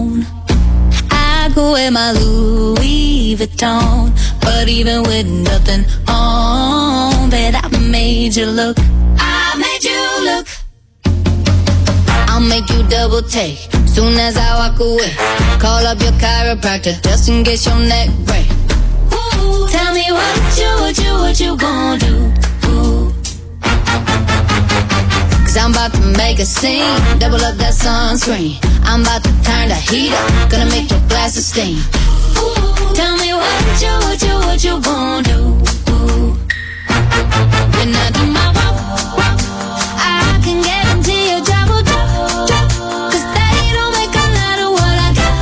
[1.55, 4.11] Could wear my Louis Vuitton.
[4.41, 8.75] But even with nothing on, bet I made you look.
[9.17, 10.47] I made you look.
[12.27, 13.69] I'll make you double take.
[13.87, 15.13] Soon as I walk away,
[15.57, 18.47] call up your chiropractor just in case your neck break.
[19.15, 22.33] Ooh, tell me what you, what you, what you gonna do?
[22.67, 23.13] Ooh.
[25.45, 26.99] Cause I'm about to make a scene.
[27.17, 28.74] Double up that sunscreen.
[28.87, 30.49] I'm about to turn the heat up.
[30.49, 31.77] Gonna make your glasses steam.
[32.93, 35.39] Tell me what you, what you, what you gonna do?
[37.75, 38.77] When I do my walk,
[39.17, 39.37] walk,
[39.99, 42.69] I can guarantee job will drop, drop.
[43.11, 45.33] Cause they don't make a lot of what I got.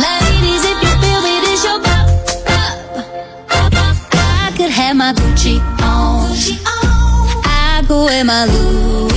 [0.00, 2.06] Ladies, if you feel me, this your bop,
[2.48, 3.96] bop, bop.
[4.14, 6.32] I could have my Gucci on.
[7.44, 9.11] I could wear my Louis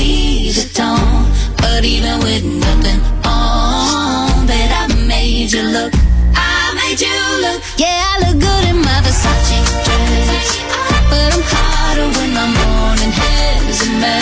[6.95, 7.11] You
[7.41, 7.61] look.
[7.77, 10.63] Yeah, I look good in my Versace dress.
[11.11, 14.15] But I'm hotter when my morning hair is a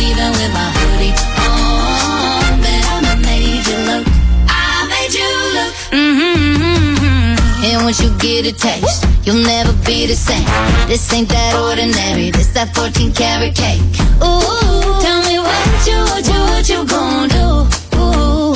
[0.00, 1.12] even with my hoodie
[1.44, 4.06] on, I made you look.
[4.48, 5.72] I made you look.
[5.92, 7.66] Mm-hmm.
[7.68, 10.48] And once you get a taste, you'll never be the same.
[10.88, 12.30] This ain't that ordinary.
[12.30, 13.82] This that 14 karat cake.
[14.24, 17.46] Ooh, tell me what you, what you, what you gonna do?
[18.00, 18.54] Ooh,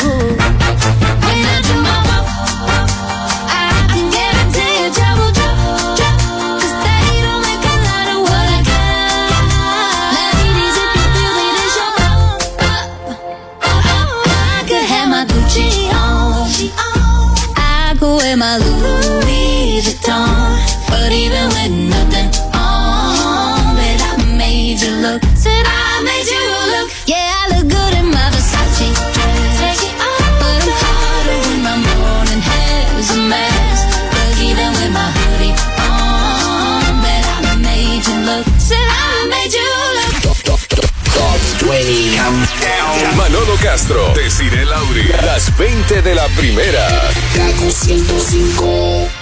[1.29, 2.08] when I do my
[43.17, 45.05] Manolo Castro, Desiree Lauri.
[45.25, 46.87] Las 20 de la primera.
[47.35, 49.18] Kaku 105.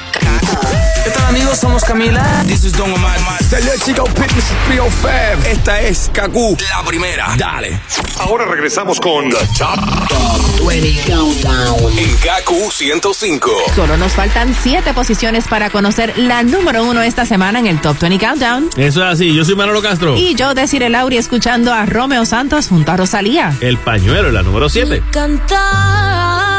[1.07, 1.59] ¿Qué tal amigos?
[1.61, 2.43] Somos Camila.
[2.49, 3.17] This is Don Omar.
[3.49, 5.49] Salió Chico Fitness 305.
[5.49, 6.57] Esta es Kaku.
[6.77, 7.33] La primera.
[7.39, 7.79] Dale.
[8.19, 11.97] Ahora regresamos con The Top, Top 20 Countdown.
[11.97, 13.51] En Kaku 105.
[13.77, 18.01] Solo nos faltan siete posiciones para conocer la número uno esta semana en el Top
[18.01, 18.71] 20 Countdown.
[18.77, 19.33] Eso es así.
[19.33, 20.17] Yo soy Manolo Castro.
[20.17, 23.57] Y yo, Desiree Lauri, escuchando a Romeo Santos junto a Rosalía.
[23.61, 25.05] El pañuelo, la número 7.
[25.13, 26.56] cantar.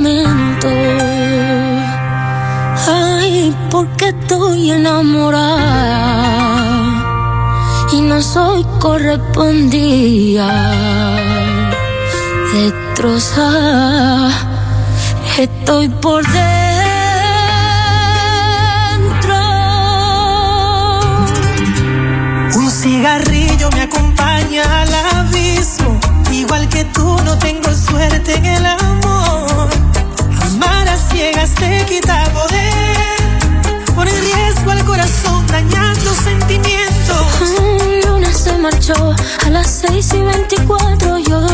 [0.00, 0.68] Lamento.
[2.88, 5.50] Ay, porque estoy enamorada
[7.92, 10.48] y no soy correspondida.
[12.54, 14.30] Destrozada,
[15.38, 16.40] estoy por dentro.
[22.56, 26.00] Un cigarrillo me acompaña al abismo.
[26.32, 29.79] Igual que tú, no tengo suerte en el amor.
[31.10, 33.94] Ciegas te quita poder.
[33.94, 37.26] Pone en riesgo al corazón, dañando sentimientos.
[37.40, 39.14] Mm, Luna se marchó
[39.46, 41.18] a las 6 y 24.
[41.18, 41.49] Yo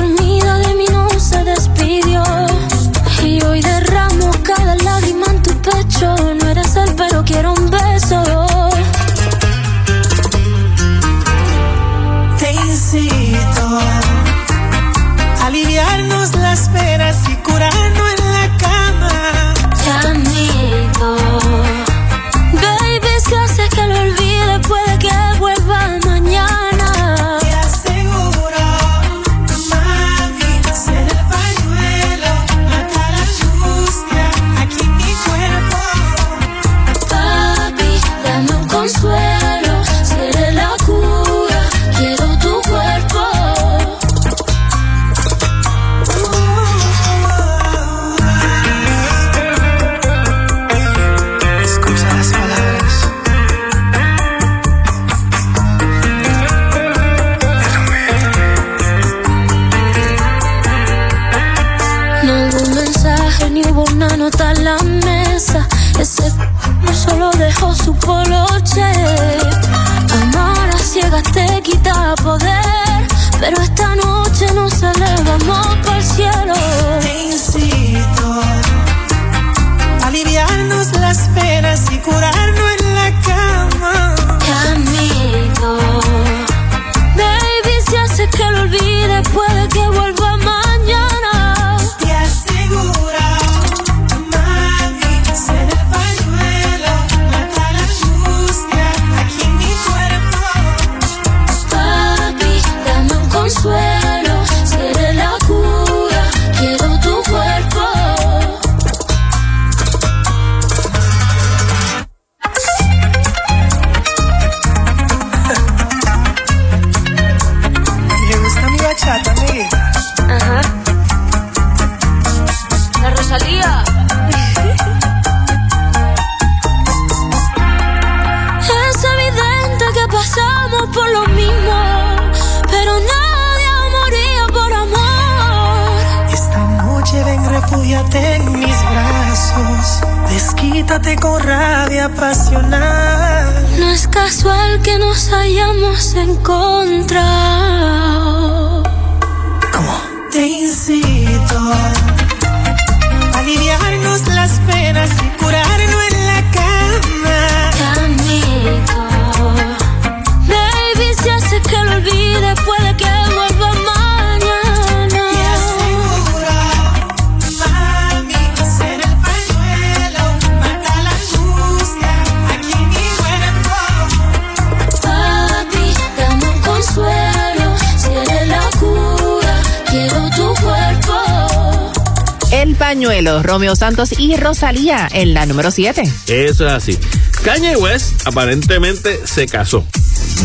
[183.66, 186.01] Romeo Santos y Rosalía en la número 7.
[186.28, 186.97] Eso es así.
[187.43, 189.84] Kanye West aparentemente se casó.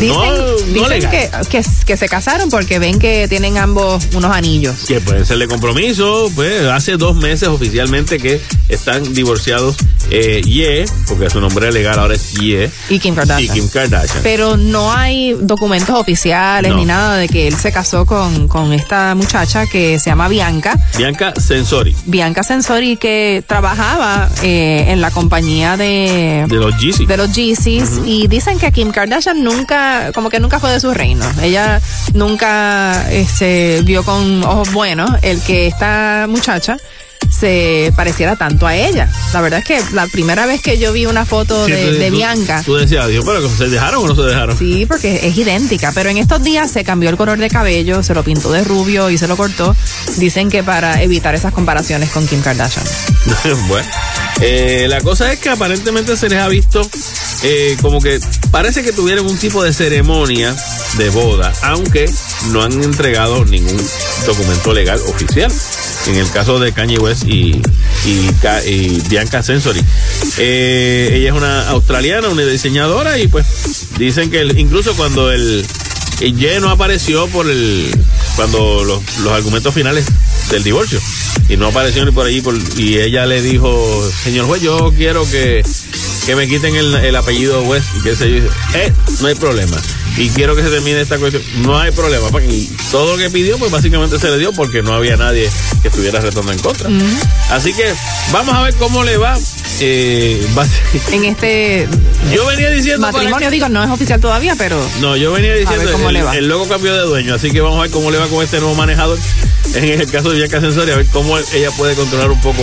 [0.00, 4.34] Dicen, no, no dicen que, que, que se casaron porque ven que tienen ambos unos
[4.34, 4.74] anillos.
[4.88, 9.76] que pueden ser de compromiso, pues hace dos meses oficialmente que están divorciados
[10.12, 13.54] eh, Ye, porque su nombre legal ahora es Ye, Y Kim y Kardashian.
[13.54, 14.22] Kim Kardashian.
[14.22, 16.76] Pero no hay documentos oficiales No.
[16.78, 20.78] ni nada de que él se casó con, con esta muchacha que se llama Bianca.
[20.96, 27.06] Bianca Sensori, Bianca Sensori que trabajaba eh, en la compañía de, de los Yeezy.
[27.06, 30.92] de los Yeezys y dicen que Kim Kardashian nunca, como que nunca fue de su
[30.92, 31.24] reino.
[31.42, 31.80] Ella
[32.14, 36.76] nunca este, vio con ojos buenos el que esta muchacha
[37.38, 39.10] se pareciera tanto a ella.
[39.32, 42.08] La verdad es que la primera vez que yo vi una foto Sí, de, de
[42.10, 44.56] tú- Bianca, Tú decías, Dios, pero ¿se dejaron o no se dejaron?
[44.58, 48.14] Sí, porque es idéntica, pero en estos días se cambió el color de cabello, se
[48.14, 49.74] lo pintó de rubio y se lo cortó.
[50.16, 52.84] Dicen que para evitar esas comparaciones con Kim Kardashian.
[53.68, 53.88] bueno,
[54.40, 56.88] eh, la cosa es que aparentemente se les ha visto
[57.42, 60.54] eh, como que parece que tuvieron un tipo de ceremonia
[60.98, 62.10] de boda, aunque
[62.50, 63.80] no han entregado ningún
[64.26, 65.52] documento legal oficial.
[66.06, 67.62] En el caso de Kanye West y,
[68.04, 69.80] y, Bianca Sensory.
[70.38, 73.46] Eh, ella es una australiana, una diseñadora, y pues
[73.98, 75.64] dicen que incluso cuando el,
[76.20, 77.90] el no apareció por el
[78.36, 80.06] cuando los, los argumentos finales
[80.50, 81.00] del divorcio
[81.48, 82.42] y no apareció ni por allí
[82.76, 85.62] y ella le dijo señor juez yo quiero que,
[86.24, 89.76] que me quiten el, el apellido West y que se yo, eh, no hay problema
[90.16, 91.42] y quiero que se termine esta cuestión.
[91.56, 94.94] No hay problema y todo lo que pidió pues básicamente se le dio porque no
[94.94, 96.90] había nadie que estuviera retando en contra.
[97.50, 97.92] Así que
[98.32, 99.38] vamos a ver cómo le va
[99.84, 100.82] eh, va a ser-
[101.14, 101.88] En este
[102.32, 105.54] yo venía diciendo para matrimonio, que- digo, no es oficial todavía, pero no, yo venía
[105.54, 106.36] diciendo ver cómo el, le va.
[106.36, 108.58] el logo cambió de dueño, así que vamos a ver cómo le va con este
[108.60, 109.18] nuevo manejador.
[109.74, 112.62] En el caso de Bianca Sensori, a ver cómo ella puede controlar un poco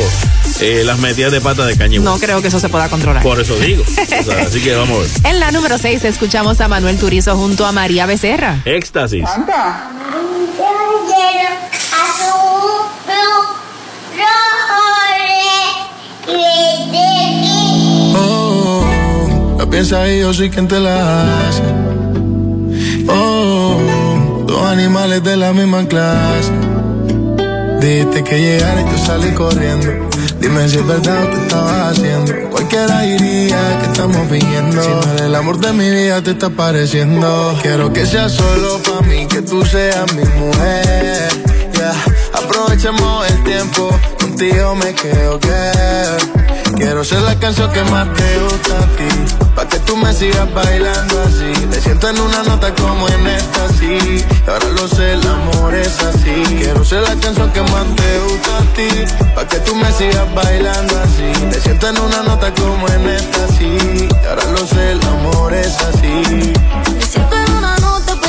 [0.62, 3.24] eh, las metidas de pata de Kanye no creo que eso se pueda controlar.
[3.24, 3.84] Por eso digo.
[3.84, 5.10] O sea, así que vamos a ver.
[5.34, 8.62] En la número 6 escuchamos a Manuel Turizo junto a María Becerra.
[8.66, 9.24] Éxtasis.
[18.16, 21.64] Oh, la piensa y yo soy quien te la hace.
[23.08, 26.52] Oh, dos animales de la misma clase.
[27.80, 30.10] Dijiste que llegara y yo salí corriendo.
[30.40, 32.50] Dime si es verdad o te estabas haciendo.
[32.50, 34.82] Cualquiera diría que estamos fingiendo.
[34.82, 37.58] Si no el amor de mi vida, te está pareciendo.
[37.62, 41.30] Quiero que sea solo para mí, que tú seas mi mujer.
[42.34, 43.90] Aprovechemos el tiempo,
[44.20, 45.50] contigo me quedo que.
[46.76, 49.36] Quiero ser la canción que más te gusta a ti.
[49.56, 51.52] Pa' que tú me sigas bailando así.
[51.68, 54.24] Te siento en una nota como en esta, sí.
[54.48, 56.44] Ahora lo sé, el amor es así.
[56.58, 58.90] Quiero ser la canción que más te gusta a ti.
[59.36, 61.46] Pa' que tú me sigas bailando así.
[61.52, 64.08] Te siento en una nota como en esta, sí.
[64.30, 66.54] Ahora lo sé, el amor es así.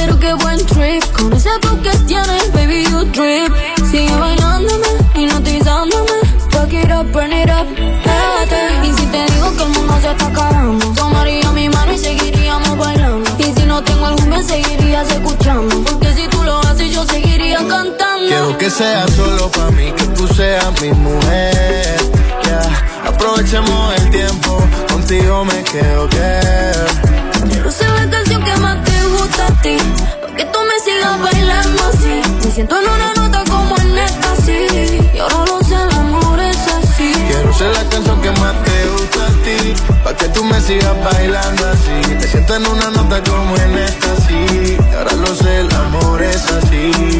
[0.00, 1.04] Pero qué buen trip.
[1.12, 3.52] Con ese flow que tienes, baby, you drip.
[3.90, 6.18] Sigue bailándome, hipnotizándome.
[6.50, 7.66] Fuck it up, burn it up,
[8.04, 8.88] pégate.
[8.88, 12.78] Y si te digo que el mundo se está acabando, tomaría mi mano y seguiríamos
[12.78, 13.30] bailando.
[13.38, 15.82] Y si no tengo algún me seguirías escuchando.
[15.84, 18.26] Porque si tú lo haces, yo seguiría cantando.
[18.26, 21.96] Quiero que sea solo pa' mí, que tú seas mi mujer.
[22.44, 23.06] Yeah.
[23.06, 27.50] Aprovechemos el tiempo, contigo me quedo, girl.
[27.50, 28.89] Quiero ser la canción que más
[29.30, 29.76] gusta a ti.
[30.20, 32.22] Pa' que tú me sigas bailando así.
[32.44, 34.66] Me siento en una nota como en esta, sí.
[35.14, 37.12] Y ahora lo sé, el amor es así.
[37.28, 39.74] Quiero ser la canción que más te gusta a ti,
[40.04, 42.14] pa' que tú me sigas bailando así.
[42.16, 44.76] Te siento en una nota como en esta, sí.
[44.90, 47.19] Y ahora lo sé, el amor es así.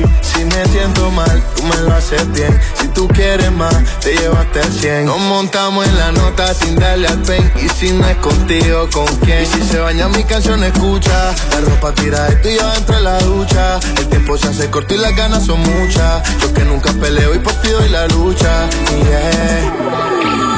[0.81, 2.59] Siento mal, tú me lo haces bien.
[2.73, 5.05] Si tú quieres más, te llevaste al 100.
[5.05, 7.52] Nos montamos en la nota sin darle al pen.
[7.62, 9.43] Y si no es contigo, ¿con quién?
[9.43, 11.35] Y si se baña mi canción, escucha.
[11.51, 13.78] La ropa tira esto y yo entro en la ducha.
[13.98, 16.23] El tiempo se hace corto y las ganas son muchas.
[16.40, 18.66] Yo que nunca peleo y por ti doy la lucha.
[18.70, 19.74] Yeah.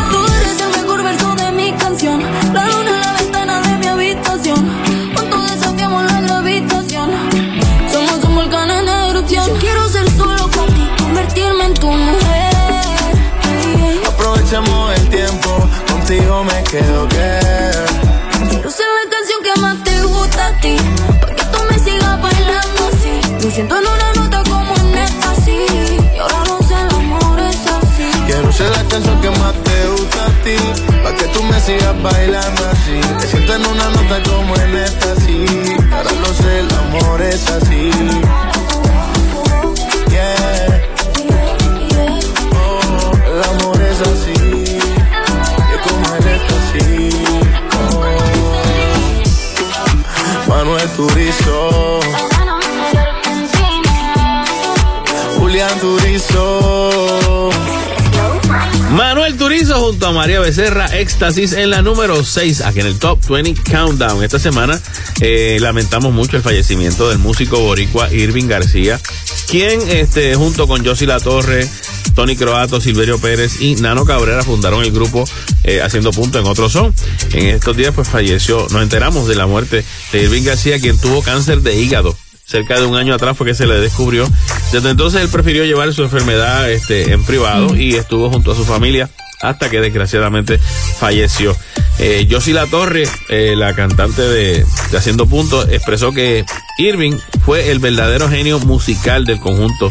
[0.09, 2.23] Tú eres el mejor verso de mi canción.
[16.73, 17.07] Quedo.
[18.49, 20.77] Quiero ser la canción que más te gusta a ti.
[21.21, 23.45] Pa' que tú me sigas bailando así.
[23.45, 25.59] Me siento en una nota como en esta, sí.
[26.15, 28.11] Y ahora no sé, el amor es así.
[28.27, 30.57] Quiero ser la canción que más te gusta a ti,
[31.03, 32.99] pa' que tú me sigas bailando así.
[33.21, 35.45] Te siento en una nota como en esta, sí.
[35.93, 37.91] Ahora lo sé, el amor es así.
[50.97, 52.01] Turizo.
[55.39, 57.51] Julián Turizo.
[58.91, 63.19] Manuel Turizo junto a María Becerra, Éxtasis en la número 6, aquí en el Top
[63.27, 64.23] 20 Countdown.
[64.23, 64.79] Esta semana
[65.21, 69.01] eh, lamentamos mucho el fallecimiento del músico boricua Irving García,
[69.49, 71.67] quien este, junto con Josie La Torre,
[72.15, 75.25] Tony Croato, Silverio Pérez y Nano Cabrera fundaron el grupo
[75.65, 76.95] eh, Haciendo Punto en Otro Son.
[77.33, 81.23] En estos días pues falleció, nos enteramos de la muerte de Irving García, quien tuvo
[81.23, 84.29] cáncer de hígado cerca de un año atrás fue que se le descubrió.
[84.73, 88.67] Desde entonces él prefirió llevar su enfermedad este, en privado y estuvo junto a su
[88.67, 89.09] familia
[89.41, 90.59] hasta que desgraciadamente
[90.99, 91.57] falleció.
[91.99, 96.45] Eh, Josie La Torre, eh, la cantante de, de Haciendo Punto, expresó que
[96.79, 99.89] Irving fue el verdadero genio musical del conjunto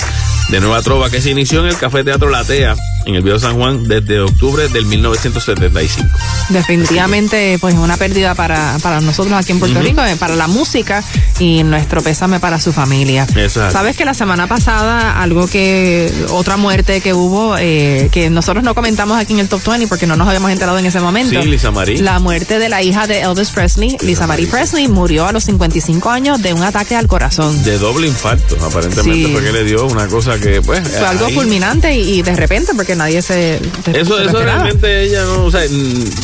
[0.49, 2.76] de Nueva Trova que se inició en el Café Teatro Latea
[3.06, 6.07] en el Viejo San Juan desde octubre del 1975.
[6.49, 9.82] Definitivamente, pues una pérdida para, para nosotros aquí en Puerto.
[9.82, 11.03] Rico, eh, para la música
[11.40, 13.26] y nuestro pésame para su familia.
[13.36, 13.72] Exacto.
[13.72, 18.76] Sabes que la semana pasada, algo que, otra muerte que hubo, eh, que nosotros no
[18.76, 21.41] comentamos aquí en el Top 20 porque no nos habíamos enterado en ese momento.
[21.41, 22.02] Sí, Lisa Marie.
[22.02, 26.10] La muerte de la hija de Elvis Presley, Lisa Marie Presley, murió a los 55
[26.10, 27.64] años de un ataque al corazón.
[27.64, 29.32] De doble infarto, aparentemente Sí.
[29.32, 30.88] fue que le dio una cosa que, pues.
[30.88, 33.60] Fue algo fulminante y, y de repente, porque nadie se.
[33.86, 35.62] se- Eso, se eso realmente ella no, o sea,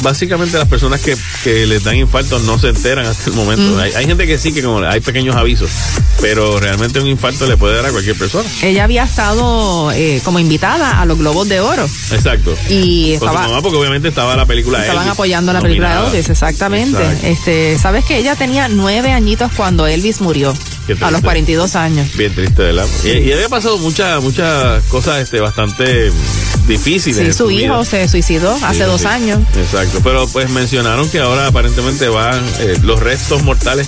[0.02, 3.76] básicamente las personas que, que les dan infarto no se enteran hasta el momento.
[3.76, 3.80] Mm.
[3.80, 5.69] Hay, hay gente que sí, que como hay pequeños avisos,
[6.22, 8.48] pero realmente un infarto le puede dar a cualquier persona.
[8.61, 12.56] Ella había estado eh, como invitada a los Globos de Oro Exacto.
[12.69, 13.44] y estaba.
[13.48, 16.07] mamá, porque obviamente estaba la película Estaban Elvis, apoyando la película de.
[16.10, 17.02] Elvis, exactamente.
[17.02, 17.27] Exacto.
[17.27, 20.53] Este, sabes que ella tenía nueve añitos cuando Elvis murió,
[21.01, 22.07] a los 42 años.
[22.15, 22.85] Bien triste, ¿verdad?
[23.03, 26.11] Y, y había pasado muchas muchas cosas este, bastante
[26.68, 27.26] difíciles.
[27.27, 27.85] Sí, su hijo vida.
[27.85, 29.07] se suicidó hace Sí, dos sí.
[29.07, 29.39] años.
[29.55, 33.88] Exacto, pero pues mencionaron que ahora aparentemente van eh, los restos mortales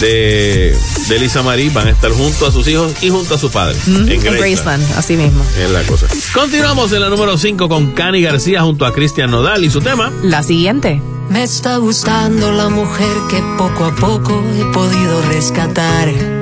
[0.00, 0.74] de,
[1.08, 3.76] de Lisa Marie van a estar junto a sus hijos y junto a su padre
[3.86, 4.38] Mm, en en Graceland.
[4.38, 5.44] Graceland, así mismo.
[5.58, 6.06] Es la cosa.
[6.32, 10.12] Continuamos en la número 5 con Cani García junto a Cristian Nodal y su tema.
[10.22, 11.02] La siguiente.
[11.28, 16.39] Me está gustando la mujer que poco a poco he podido rescatar.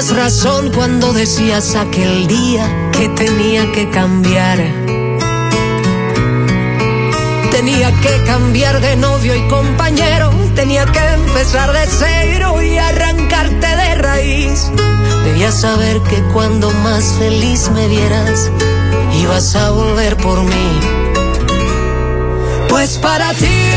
[0.00, 4.56] Tenías razón cuando decías aquel día que tenía que cambiar.
[7.50, 13.94] Tenía que cambiar de novio y compañero, tenía que empezar de cero y arrancarte de
[13.96, 14.70] raíz.
[15.24, 18.50] Debías saber que cuando más feliz me vieras,
[19.20, 20.80] ibas a volver por mí.
[22.70, 23.70] Pues para ti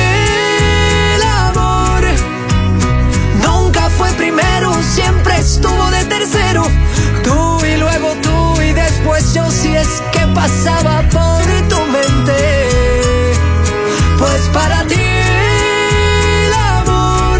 [5.44, 6.64] estuvo de tercero.
[7.24, 12.38] Tú y luego tú y después yo si es que pasaba por tu mente.
[14.18, 15.06] Pues para ti
[16.48, 17.40] el amor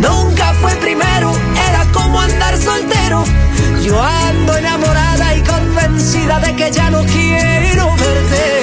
[0.00, 1.34] nunca fue primero,
[1.68, 3.24] era como andar soltero.
[3.82, 8.61] Yo ando enamorada y convencida de que ya no quiero verte.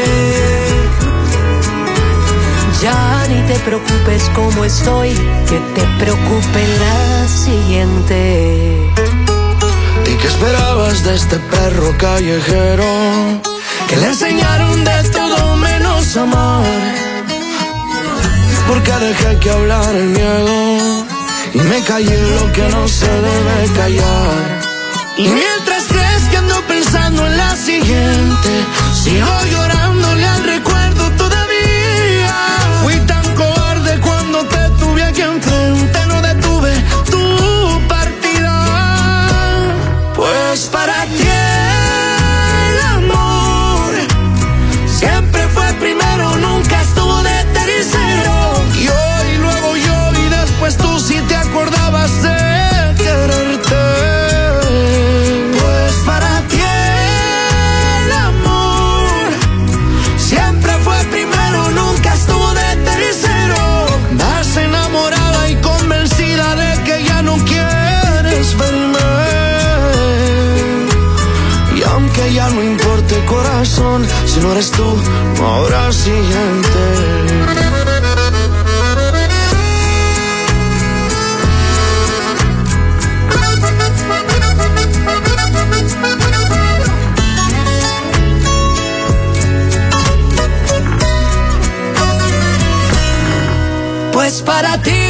[3.49, 5.09] Te preocupes como estoy,
[5.49, 8.77] que te preocupe la siguiente.
[10.05, 12.85] ¿Y qué esperabas de este perro callejero?
[13.87, 16.63] Que le enseñaron de todo menos amar.
[18.67, 21.05] Porque dejé que hablar el miedo
[21.55, 24.45] y me callé lo que no se debe callar.
[25.17, 28.51] Y mientras crees que ando pensando en la siguiente,
[28.93, 30.43] sigo llorándole al
[35.19, 35.48] te
[74.39, 74.97] si no eres tú,
[75.37, 76.79] no habrá siguiente.
[94.13, 95.08] Pues para ti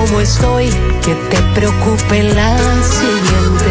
[0.00, 0.70] como estoy,
[1.04, 3.70] que te preocupe la siguiente.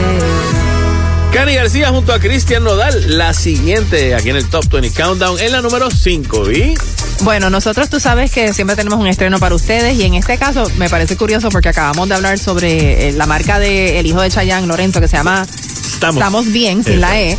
[1.33, 5.51] Cani García junto a Cristian Nodal, la siguiente aquí en el Top 20 Countdown, en
[5.51, 6.51] la número 5.
[6.51, 6.75] ¿Y?
[7.21, 10.69] Bueno, nosotros tú sabes que siempre tenemos un estreno para ustedes y en este caso
[10.77, 14.67] me parece curioso porque acabamos de hablar sobre eh, la marca del hijo de Chayanne,
[14.67, 15.47] Lorenzo, que se llama
[16.05, 17.37] Estamos, Bien, sin la E.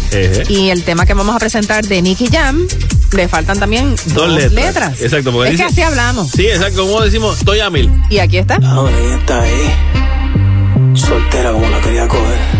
[0.48, 2.66] Y el tema que vamos a presentar de Nicky Jam,
[3.12, 5.00] le faltan también dos, letras.
[5.00, 6.30] Exacto, porque Es que dice- así hablamos.
[6.30, 7.90] Sí, exacto, como decimos, estoy a mil.
[8.10, 8.56] Y aquí está.
[8.64, 12.59] Ahora ella está ahí, soltera como la quería coger.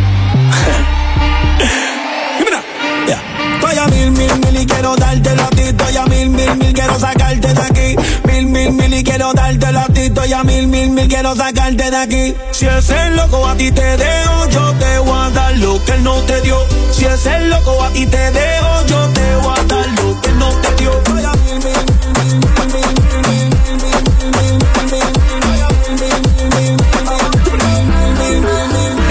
[3.71, 5.63] Estoy a mil, mil, mil y quiero darte a ti.
[5.63, 7.97] Estoy a mil, mil, mil, quiero sacarte de aquí.
[8.25, 10.01] Mil, mil, mil y quiero darte a ti.
[10.01, 12.35] Estoy a mil, mil, mil, quiero sacarte de aquí.
[12.51, 15.93] Si es el loco a ti te dejo, yo te voy a dar lo que
[15.93, 16.57] él no te dio.
[16.91, 20.31] Si es el loco a ti te dejo, yo te voy a dar lo que
[20.31, 20.91] él no te dio.
[20.91, 22.81] Estoy a mil, mil,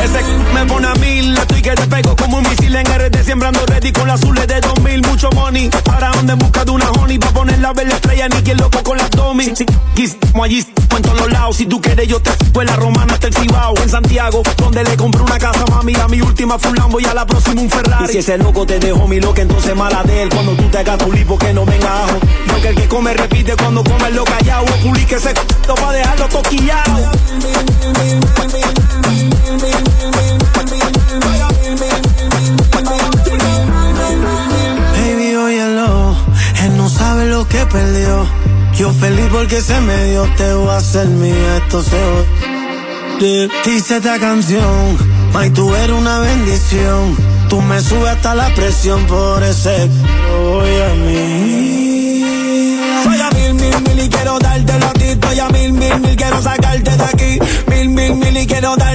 [0.04, 0.22] Ese
[0.54, 2.19] me pone a mil, estoy que te pego
[2.76, 6.66] en RD Sembrando ready con las azules de 2000 Mucho money, para donde en busca
[6.66, 9.66] de una honey Pa' poner la verde estrella, ni quien loco con las domis Si
[10.32, 10.66] como allí,
[10.96, 13.74] en todos los lados Si tú quieres yo te pues la romana hasta el Cibao
[13.82, 17.06] En Santiago, donde le compré una casa mami A mi última fue un Lambo y
[17.06, 20.04] a la próxima un Ferrari Y si ese loco te dejó mi loca, entonces mala
[20.04, 22.88] de él Cuando tú te hagas tu lipo que no venga ajo Porque el que
[22.88, 27.12] come repite cuando come lo callado O publique ese c***o pa' dejarlo toquillado
[37.50, 38.26] que perdió.
[38.76, 43.50] Yo feliz porque se me dio, te voy a hacer mía, esto se jode.
[43.66, 44.98] Dice esta canción,
[45.34, 47.18] May, tú eres una bendición.
[47.50, 49.90] Tú me subes hasta la presión por ese
[50.40, 52.24] voy a mí.
[53.04, 55.06] Soy a mil, mil, mil y quiero darte a ti.
[55.06, 57.40] Estoy a mil, mil, mil, quiero sacarte de aquí.
[57.68, 58.89] Mil, mil, mil y quiero darte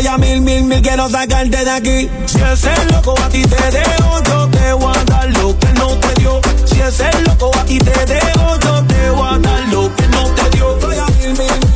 [0.00, 0.06] a ti.
[0.06, 2.10] Estoy a mil, mil, mil, quiero sacarte de aquí.
[2.26, 5.72] Si es el loco a ti te dejo, yo te voy a dar lo que
[5.74, 6.40] no te dio.
[6.64, 10.06] Si es el loco a ti te dejo, yo te voy a dar lo que
[10.08, 10.80] no te dio.
[10.80, 11.69] Soy a mil,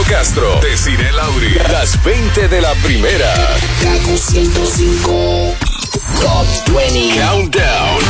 [0.00, 3.34] Manolo Castro, Desiree Lauri, las 20 de la primera.
[3.82, 5.54] Kaku 105.
[6.20, 8.00] Top 20 Countdown.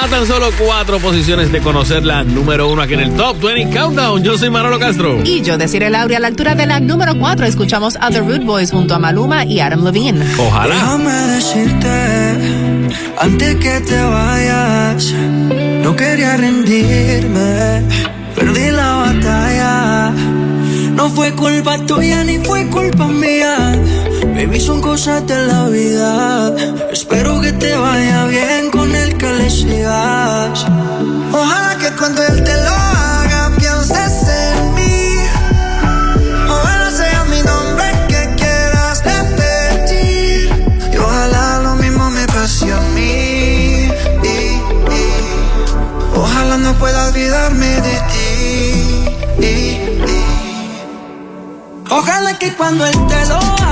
[0.00, 3.76] A tan solo cuatro posiciones de conocer la número uno aquí en el Top 20
[3.76, 4.22] Countdown.
[4.22, 5.20] Yo soy Manolo Castro.
[5.24, 8.44] Y yo, Desiree Lauri, a la altura de la número 4, escuchamos a The Rude
[8.44, 10.24] Boys junto a Maluma y Adam Levine.
[10.38, 10.74] Ojalá.
[10.74, 15.12] Déjame decirte, antes que te vayas,
[15.82, 17.82] no quería rendirme,
[18.34, 18.97] perdí la.
[20.98, 23.72] No fue culpa tuya ni fue culpa mía.
[24.34, 26.52] Baby, son cosas de la vida.
[26.90, 30.66] Espero que te vaya bien con el que le sigas.
[31.32, 35.14] Ojalá que cuando él te lo haga pienses en mí.
[36.48, 40.50] Ojalá sea mi nombre que quieras repetir.
[40.92, 43.88] Y ojalá lo mismo me pase a mí.
[46.16, 48.17] Ojalá no pueda olvidarme de ti.
[51.98, 53.67] Ojalá que cuando él te lo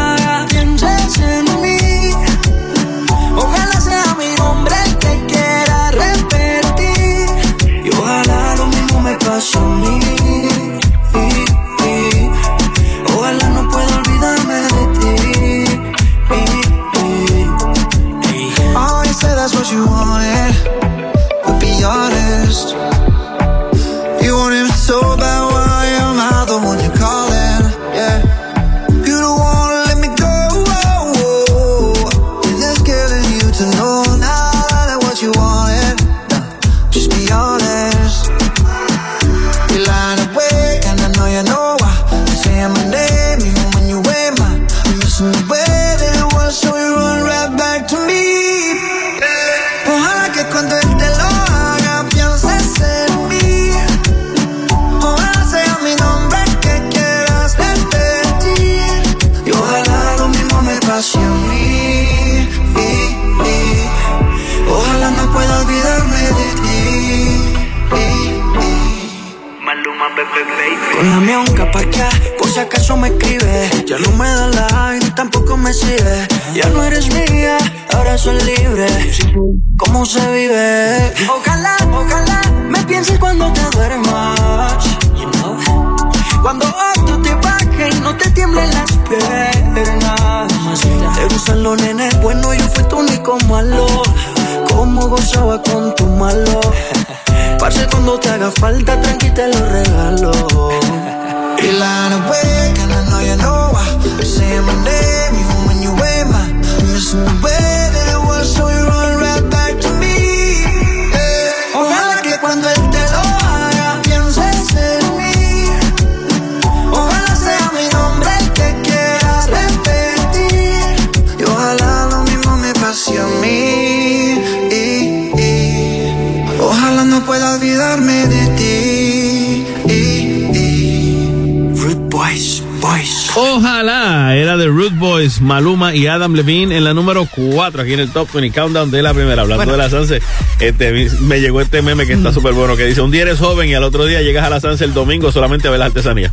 [135.97, 139.15] y Adam Levine en la número 4 aquí en el Top 20 Countdown de la
[139.15, 139.43] primera.
[139.43, 139.73] Hablando Bueno.
[139.73, 140.21] de la Sanse,
[140.59, 143.69] este, me- llegó este meme que está súper bueno que dice, un día eres joven
[143.69, 146.33] y al otro día llegas a la Sanse el domingo solamente a ver la artesanía.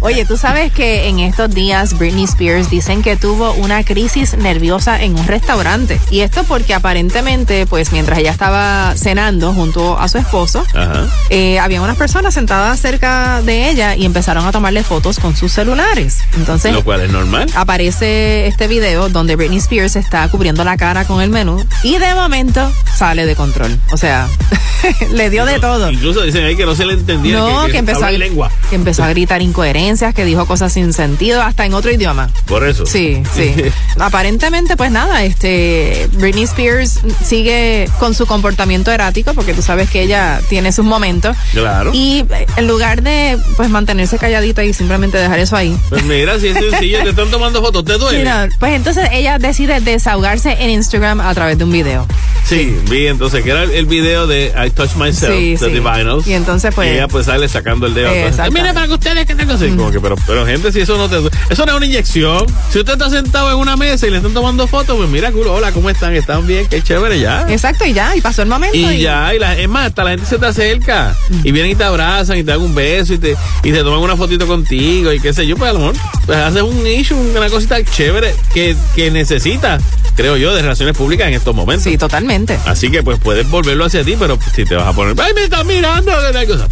[0.00, 5.02] Oye, tú sabes que en estos días Britney Spears dicen que tuvo una crisis nerviosa
[5.02, 6.00] en un restaurante.
[6.10, 11.06] Y esto porque aparentemente, pues mientras ella estaba cenando junto a su esposo, Ajá.
[11.28, 15.52] eh, había unas personas sentadas cerca de ella y empezaron a tomarle fotos con sus
[15.52, 16.20] celulares.
[16.36, 17.50] Entonces, Lo cual es normal.
[17.66, 22.14] Aparece este video donde Britney Spears está cubriendo la cara con el menú y de
[22.14, 23.76] momento sale de control.
[23.90, 24.28] O sea,
[25.12, 25.90] le dio de todo.
[25.90, 27.38] Incluso dicen ahí que no se le entendía.
[27.38, 28.52] No, que, que, que empezó a, lengua.
[28.70, 32.30] que empezó a gritar incoherencias, que dijo cosas sin sentido, hasta en otro idioma.
[32.46, 32.86] Por eso.
[32.86, 33.52] Sí, sí.
[33.98, 40.02] Aparentemente, pues nada, este Britney Spears sigue con su comportamiento erático, porque tú sabes que
[40.02, 41.36] ella tiene sus momentos.
[41.50, 41.90] Claro.
[41.92, 45.76] Y eh, en lugar de pues mantenerse calladita y simplemente dejar eso ahí.
[45.88, 48.20] Pues mira, si es sencillo, te están tomando fotos, ¿te duele?
[48.20, 52.06] Sí, no, pues entonces ella decide desahogarse en Instagram a través de un video.
[52.44, 55.64] Sí, vi entonces que era el, video de I Touch Myself Sí, de sí.
[55.64, 56.26] The Vinyls.
[56.26, 58.10] Y entonces, pues- Y ella pues sale sacando el dedo.
[58.52, 59.68] Mira para que ustedes que tengo así.
[59.68, 61.16] Como que, pero, pero gente, si eso no te.
[61.50, 62.46] Eso no es una inyección.
[62.70, 65.54] Si usted está sentado en una mesa y le están tomando fotos, pues mira, culo,
[65.54, 66.14] hola, ¿cómo están?
[66.14, 66.66] ¿Están bien?
[66.68, 67.46] Qué chévere ya.
[67.48, 68.76] Exacto, y ya, y pasó el momento.
[68.76, 71.74] Y ya, y la, es más, hasta la gente se te acerca y vienen y
[71.74, 75.12] te abrazan y te dan un beso y te, y te toman una fotito contigo
[75.12, 75.96] y qué sé yo, pues a lo mejor
[76.26, 77.16] pues haces un issue,
[77.46, 79.78] una cosita chévere que, que necesita,
[80.16, 81.84] creo yo, de relaciones públicas en estos momentos.
[81.84, 82.58] Sí, totalmente.
[82.66, 85.44] Así que pues puedes volverlo hacia ti, pero si te vas a poner, ay, me
[85.44, 86.10] están mirando,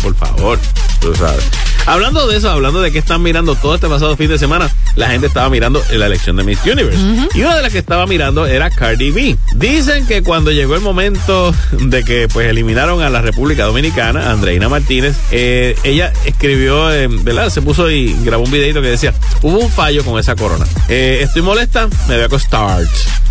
[0.02, 0.59] por favor,
[1.01, 1.44] tú sabes.
[1.86, 5.09] Hablando de eso, hablando de que están mirando todo este pasado fin de semana, la
[5.11, 6.98] gente estaba mirando la elección de Miss Universe.
[7.35, 9.36] Y una de las que estaba mirando era Cardi B.
[9.55, 14.69] Dicen que cuando llegó el momento de que pues eliminaron a la República Dominicana, Andreina
[14.69, 17.51] Martínez, eh, ella escribió, eh, ¿verdad?
[17.51, 19.12] Se puso y grabó un videito que decía,
[19.43, 20.65] hubo un fallo con esa corona.
[20.89, 22.85] Eh, estoy molesta, me voy a acostar.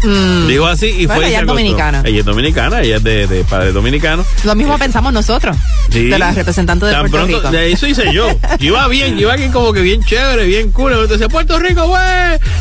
[0.03, 0.47] Mm.
[0.47, 2.01] Dijo así y Bueno, fue ella es dominicana.
[2.05, 4.25] Ella es dominicana, ella es de, de padre dominicano.
[4.43, 5.55] Lo mismo pensamos nosotros,
[5.89, 6.05] Sí.
[6.09, 7.51] de las representantes de Tan Puerto pronto, Rico.
[7.51, 8.27] De eso hice yo.
[8.59, 10.91] Iba bien, iba aquí como que bien chévere, bien cool.
[10.91, 12.01] Entonces decía, Puerto Rico, güey.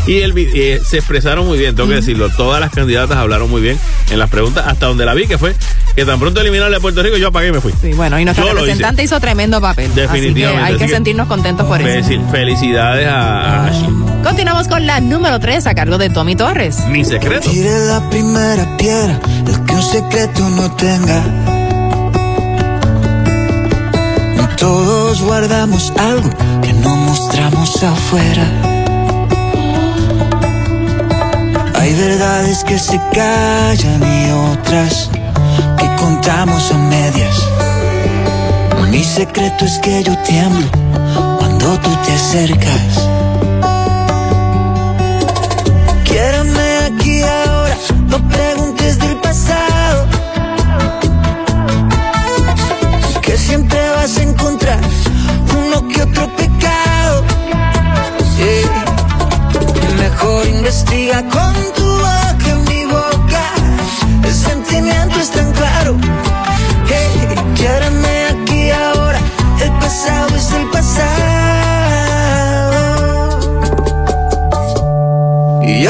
[0.07, 2.29] Y, el, eh, se expresaron muy bien, tengo que decirlo.
[2.31, 3.79] Todas las candidatas hablaron muy bien
[4.11, 5.55] en las preguntas, hasta donde la vi, que fue
[5.97, 7.73] que tan pronto eliminaron a Puerto Rico, yo apagué y me fui.
[7.81, 9.95] Sí, bueno, y nuestra Yo representante hizo tremendo papel.
[9.95, 12.09] Definitivamente, Así que hay así que que- sentirnos contentos por eso.
[12.09, 13.89] Felici- Felicidades a, a Ashley.
[14.25, 16.79] Continuamos con la número 3 a cargo de Tommy Torres.
[16.87, 17.32] Mi secreto.
[17.41, 21.23] Tire la primera piedra, el que un secreto no tenga.
[24.59, 26.31] Todos guardamos algo
[26.63, 28.47] que no mostramos afuera.
[31.81, 35.11] Hay verdades que se callan y otras
[35.79, 37.43] que contamos a medias.
[38.91, 40.69] Mi secreto es que yo tiemblo
[41.39, 43.22] cuando tú te acercas.
[48.13, 50.07] No preguntes del pasado.
[53.23, 54.81] Que siempre vas a encontrar
[55.57, 57.25] uno que otro pecado.
[58.39, 58.67] Eh,
[59.99, 62.32] Mejor investiga con tu boca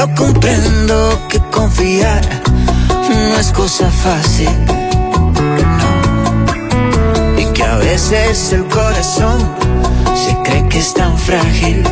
[0.05, 2.21] yo comprendo que confiar
[3.09, 4.49] no es cosa fácil.
[5.79, 7.39] No.
[7.39, 9.39] Y que a veces el corazón
[10.15, 11.83] se cree que es tan frágil.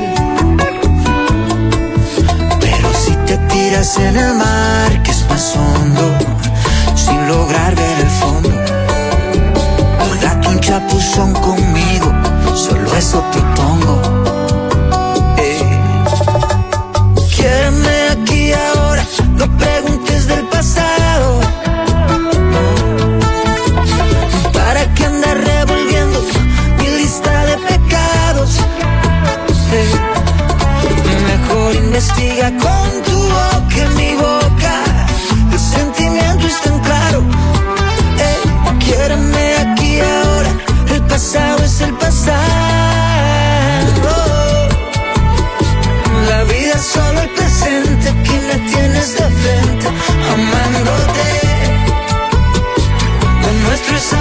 [2.59, 6.03] Pero si te tiras en el mar que es más hondo,
[6.95, 8.49] sin lograr ver el fondo,
[10.21, 12.11] date un chapuzón conmigo,
[12.55, 14.20] solo eso propongo.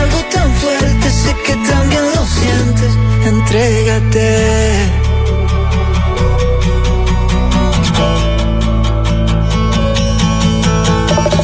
[0.01, 2.93] Algo tan fuerte, sé que también lo sientes.
[3.25, 4.31] Entrégate.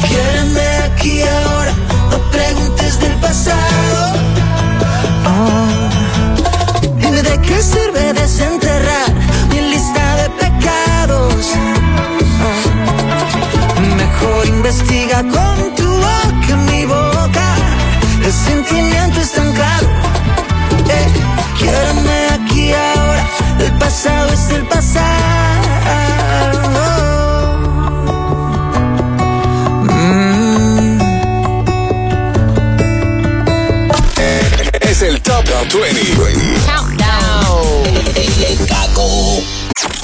[0.07, 1.73] Quiéreme aquí ahora,
[2.11, 3.99] no preguntes del pasado.
[7.01, 9.09] Dime de qué sirve desenterrar
[9.51, 11.45] mi lista de pecados.
[12.39, 12.51] No.
[14.03, 15.86] Mejor investiga con tu
[18.27, 19.87] El sentimiento es tan claro.
[20.89, 21.07] Eh,
[21.57, 23.25] quiéreme aquí ahora,
[23.57, 25.07] el pasado es el pasado.
[29.81, 30.99] Mm.
[34.81, 35.45] Es el Top
[35.81, 36.17] 20.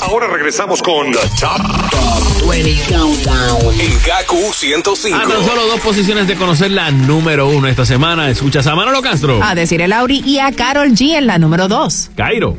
[0.05, 5.17] Ahora regresamos con The Top, 20 Countdown en Gaku 105.
[5.17, 8.29] A tan solo dos posiciones de conocer la número uno esta semana.
[8.29, 9.39] Escuchas a Manolo Castro.
[9.41, 12.11] A decir el Auri y a Carol G en la número 2.
[12.15, 12.55] Cairo.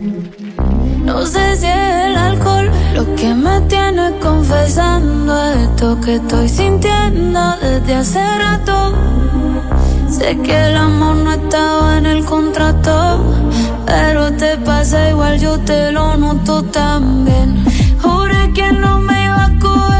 [1.04, 7.56] No sé si es el alcohol lo que me tiene confesando esto que estoy sintiendo
[7.60, 8.94] desde hace rato.
[10.08, 13.43] Sé que el amor no estaba en el contrato,
[13.86, 17.64] pero te pasa igual, yo te lo noto también.
[18.02, 19.93] Juré que no me iba a coger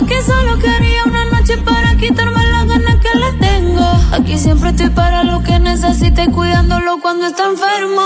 [0.00, 3.84] Yo que solo quería una noche para quitarme las ganas que le tengo.
[4.12, 8.00] Aquí siempre estoy para lo que necesite, cuidándolo cuando está enfermo.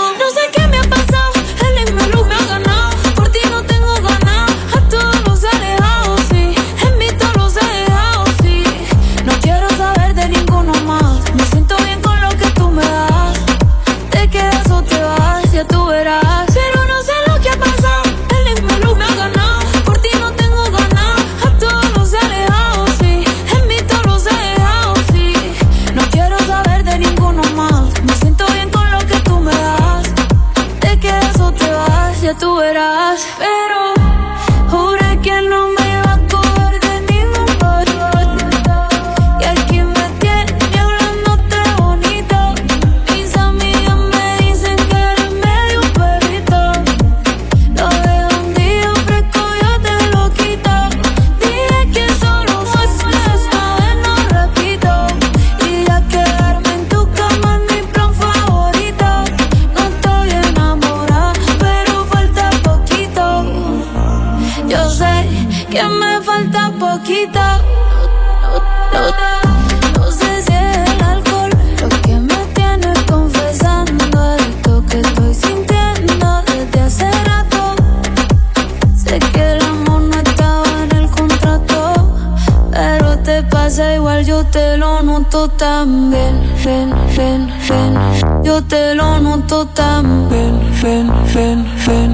[83.85, 86.41] Pasa igual, yo te lo noto también.
[86.63, 88.43] Ven, ven, ven.
[88.43, 90.59] Yo te lo noto también.
[90.81, 92.11] Ven, ven, ven.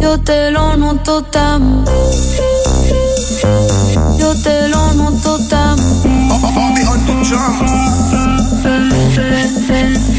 [0.00, 1.84] Yo te lo noto también.
[4.18, 5.38] Yo te lo noto
[9.68, 10.13] ven.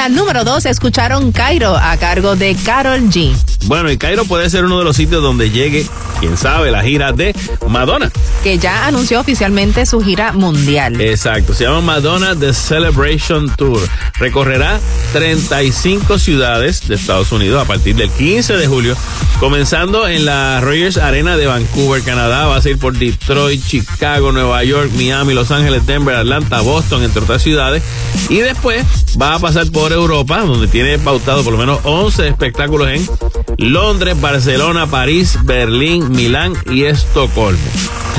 [0.00, 3.36] La número 2 escucharon Cairo a cargo de Carol G.
[3.66, 5.86] Bueno, y Cairo puede ser uno de los sitios donde llegue,
[6.20, 7.36] quién sabe, la gira de
[7.68, 8.10] Madonna.
[8.42, 10.98] que ya anunció oficialmente su gira mundial.
[11.02, 13.78] Exacto, se llama Madonna The Celebration Tour.
[14.14, 14.80] Recorrerá
[15.12, 18.96] 35 ciudades de Estados Unidos a partir del 15 de julio,
[19.38, 22.46] comenzando en la Rogers Arena de Vancouver, Canadá.
[22.46, 27.20] Va a ir por Detroit, Chicago, Nueva York, Miami, Los Ángeles, Denver, Atlanta, Boston, entre
[27.20, 27.82] otras ciudades.
[28.30, 28.86] Y después
[29.20, 34.20] va a pasar por Europa, donde tiene pautado por lo menos 11 espectáculos en Londres,
[34.20, 37.60] Barcelona, París, Berlín, Milán y Estocolmo.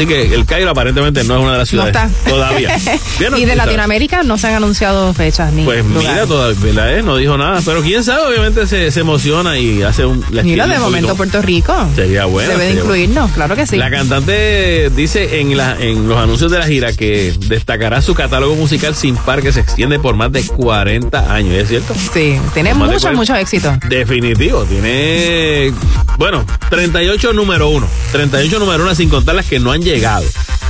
[0.01, 2.29] Así que el Cairo aparentemente no es una de las No ciudades está.
[2.29, 2.75] todavía.
[3.19, 3.55] Bien, y de.
[3.55, 7.83] Latinoamérica no se han anunciado fechas ni Pues mira, todavía eh, no dijo nada, pero
[7.83, 10.25] quién sabe, obviamente se, se emociona y hace un...
[10.43, 11.15] Mira, de un momento.
[11.15, 11.73] Puerto Rico.
[11.95, 12.49] Sería bueno.
[12.49, 12.95] Debe de sería bueno.
[12.95, 13.75] incluirnos, claro que sí.
[13.77, 18.55] La cantante dice en, la, en los anuncios de la gira que destacará su catálogo
[18.55, 21.93] musical sin par que se extiende por más de 40 años, ¿es cierto?
[21.93, 23.11] Sí, tiene Por más de mucho, 40.
[23.13, 23.77] mucho éxito.
[23.87, 25.71] Definitivo, tiene,
[26.17, 29.90] bueno, 38 número uno, 38 número uno sin contar las que no han llegado.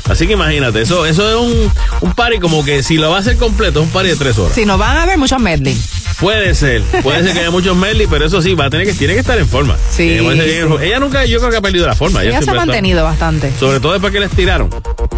[0.09, 1.71] Así que imagínate, eso, eso es un,
[2.01, 4.37] un party como que si lo va a hacer completo, es un party de tres
[4.37, 4.55] horas.
[4.55, 5.77] Si nos van a ver muchos medley.
[6.19, 8.93] Puede ser, puede ser que haya muchos Melly, pero eso sí, va a tener que,
[8.93, 9.75] tiene que estar en forma.
[9.89, 10.19] Sí.
[10.19, 10.39] Bien-
[10.81, 12.21] Ella nunca, yo creo que ha perdido la forma.
[12.21, 13.51] Ella se ha está- mantenido bastante.
[13.59, 14.69] sobre todo después que le estiraron.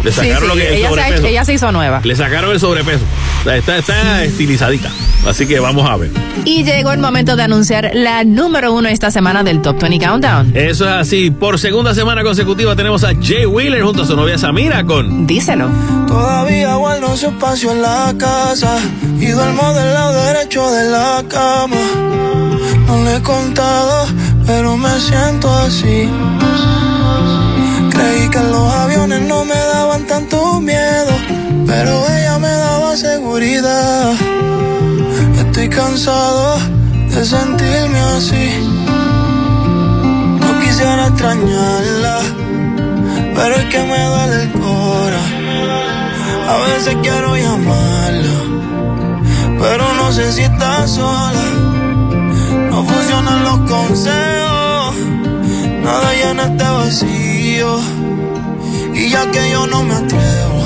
[0.02, 1.14] Le sacaron sí, lo que el ella, se ha sobrepeso.
[1.20, 2.00] hecho- ella se hizo nueva.
[2.04, 3.04] Le sacaron el sobrepeso.
[3.40, 4.90] O sea, Está, está estilizadita.
[5.26, 6.10] Así que vamos a ver.
[6.44, 10.52] Y llegó el momento de anunciar la número uno esta semana del Top 20 Countdown.
[10.54, 11.30] Eso es así.
[11.30, 15.68] Por segunda semana consecutiva tenemos a Jay Wheeler junto a su novia Samira con Díselo.
[16.06, 18.78] Todavía guardo su espacio en la casa
[19.18, 21.76] y duermo del lado derecho de la cama.
[22.86, 24.06] No le he contado,
[24.46, 26.10] pero me siento así.
[27.90, 31.14] Creí que los aviones no me daban tanto miedo,
[31.66, 34.12] pero ella me daba seguridad.
[35.38, 36.58] Estoy cansado
[37.14, 38.46] de sentirme así.
[40.40, 42.18] No quisiera extrañarla,
[43.34, 45.24] pero es que me duele el cora.
[46.46, 48.43] A veces quiero llamarla,
[50.14, 51.44] sé si está sola.
[52.70, 54.94] No funcionan los consejos,
[55.82, 57.80] nada llena este vacío.
[58.94, 60.60] Y ya que yo no me atrevo,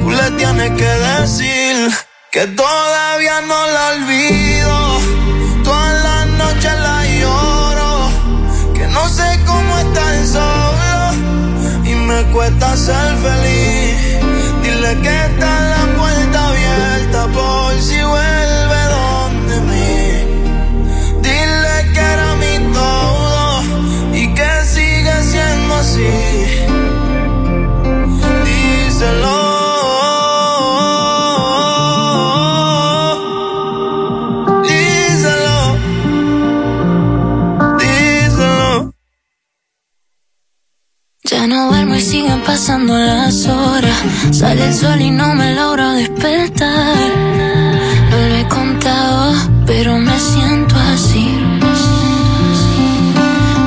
[0.00, 1.74] tú le tienes que decir
[2.32, 4.76] que todavía no la olvido.
[5.62, 7.92] Todas las noches la lloro,
[8.74, 10.94] que no sé cómo estar solo
[11.84, 13.98] y me cuesta ser feliz.
[14.62, 17.57] Dile que está la puerta abierta por
[42.58, 44.02] pasando las horas.
[44.32, 46.96] Sale el sol y no me logro despertar.
[48.10, 49.32] No lo he contado,
[49.64, 51.38] pero me siento así.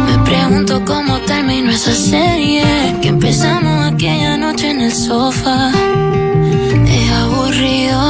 [0.08, 2.66] Me pregunto cómo terminó esa serie
[3.02, 5.72] que empezamos aquella noche en el sofá.
[6.86, 8.02] Es aburrido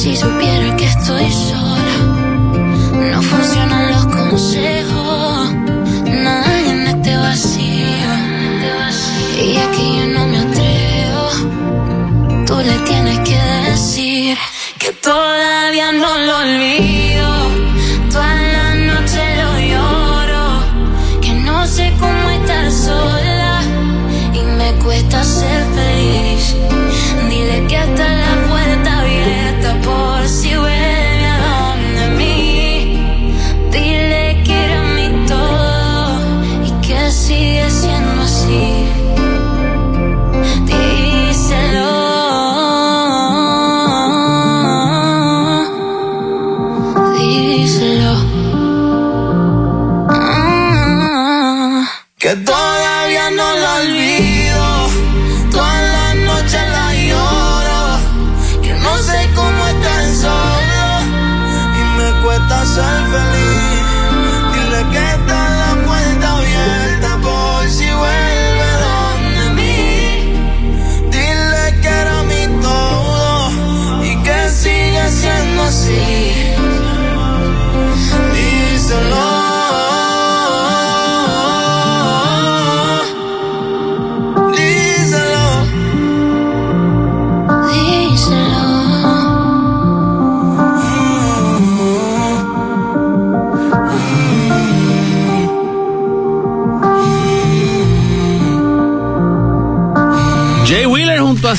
[0.00, 1.98] Si supiera que estoy sola,
[3.12, 4.89] no funcionan los consejos.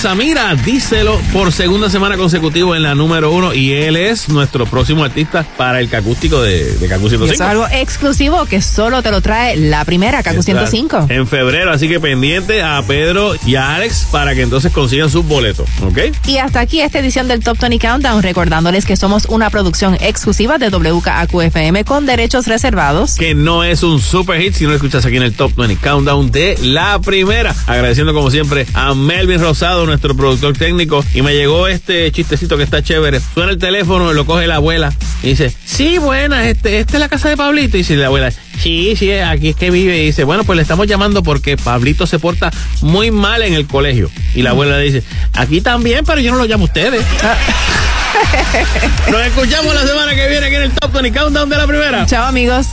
[0.01, 5.03] Samira, díselo por segunda semana consecutiva en la número uno y él es nuestro próximo
[5.03, 7.33] artista para el cacústico de, de Cacu Y eso 105.
[7.33, 11.05] es algo exclusivo que solo te lo trae la primera, Cacu 105.
[11.09, 15.23] En febrero, así que pendiente a Pedro y a Alex para que entonces consigan sus
[15.23, 15.99] boletos, ¿ok?
[16.25, 20.57] Y hasta aquí esta edición del Top 20 Countdown, recordándoles que somos una producción exclusiva
[20.57, 23.17] de WKAQ-FM con derechos reservados.
[23.17, 25.75] Que no es un super hit si no lo escuchas aquí en el Top 20
[25.75, 27.53] Countdown de la primera.
[27.67, 31.05] Agradeciendo como siempre a Melvin Rosado, nuestro productor técnico.
[31.13, 33.21] Y me llegó este chistecito que está chévere.
[33.33, 34.93] Suena el teléfono, lo coge la abuela
[35.23, 37.77] y dice, sí, buena, este, esta es la casa de Pablito.
[37.77, 40.01] Y dice la abuela, sí, sí, aquí es que vive.
[40.01, 42.51] Y dice, bueno, pues le estamos llamando porque Pablito se porta
[42.81, 44.09] muy mal en el colegio.
[44.33, 45.03] Y la abuela le dice,
[45.33, 47.05] aquí también, pero yo no lo llamo a ustedes.
[49.11, 52.05] Nos escuchamos la semana que viene aquí en el Top 20 Countdown de la primera.
[52.05, 52.67] Chao, amigos.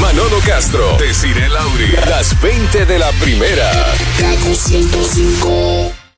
[0.00, 3.70] Manolo Castro, Desiree Lauri, las 20 de la primera.
[4.18, 6.01] Kaku 105.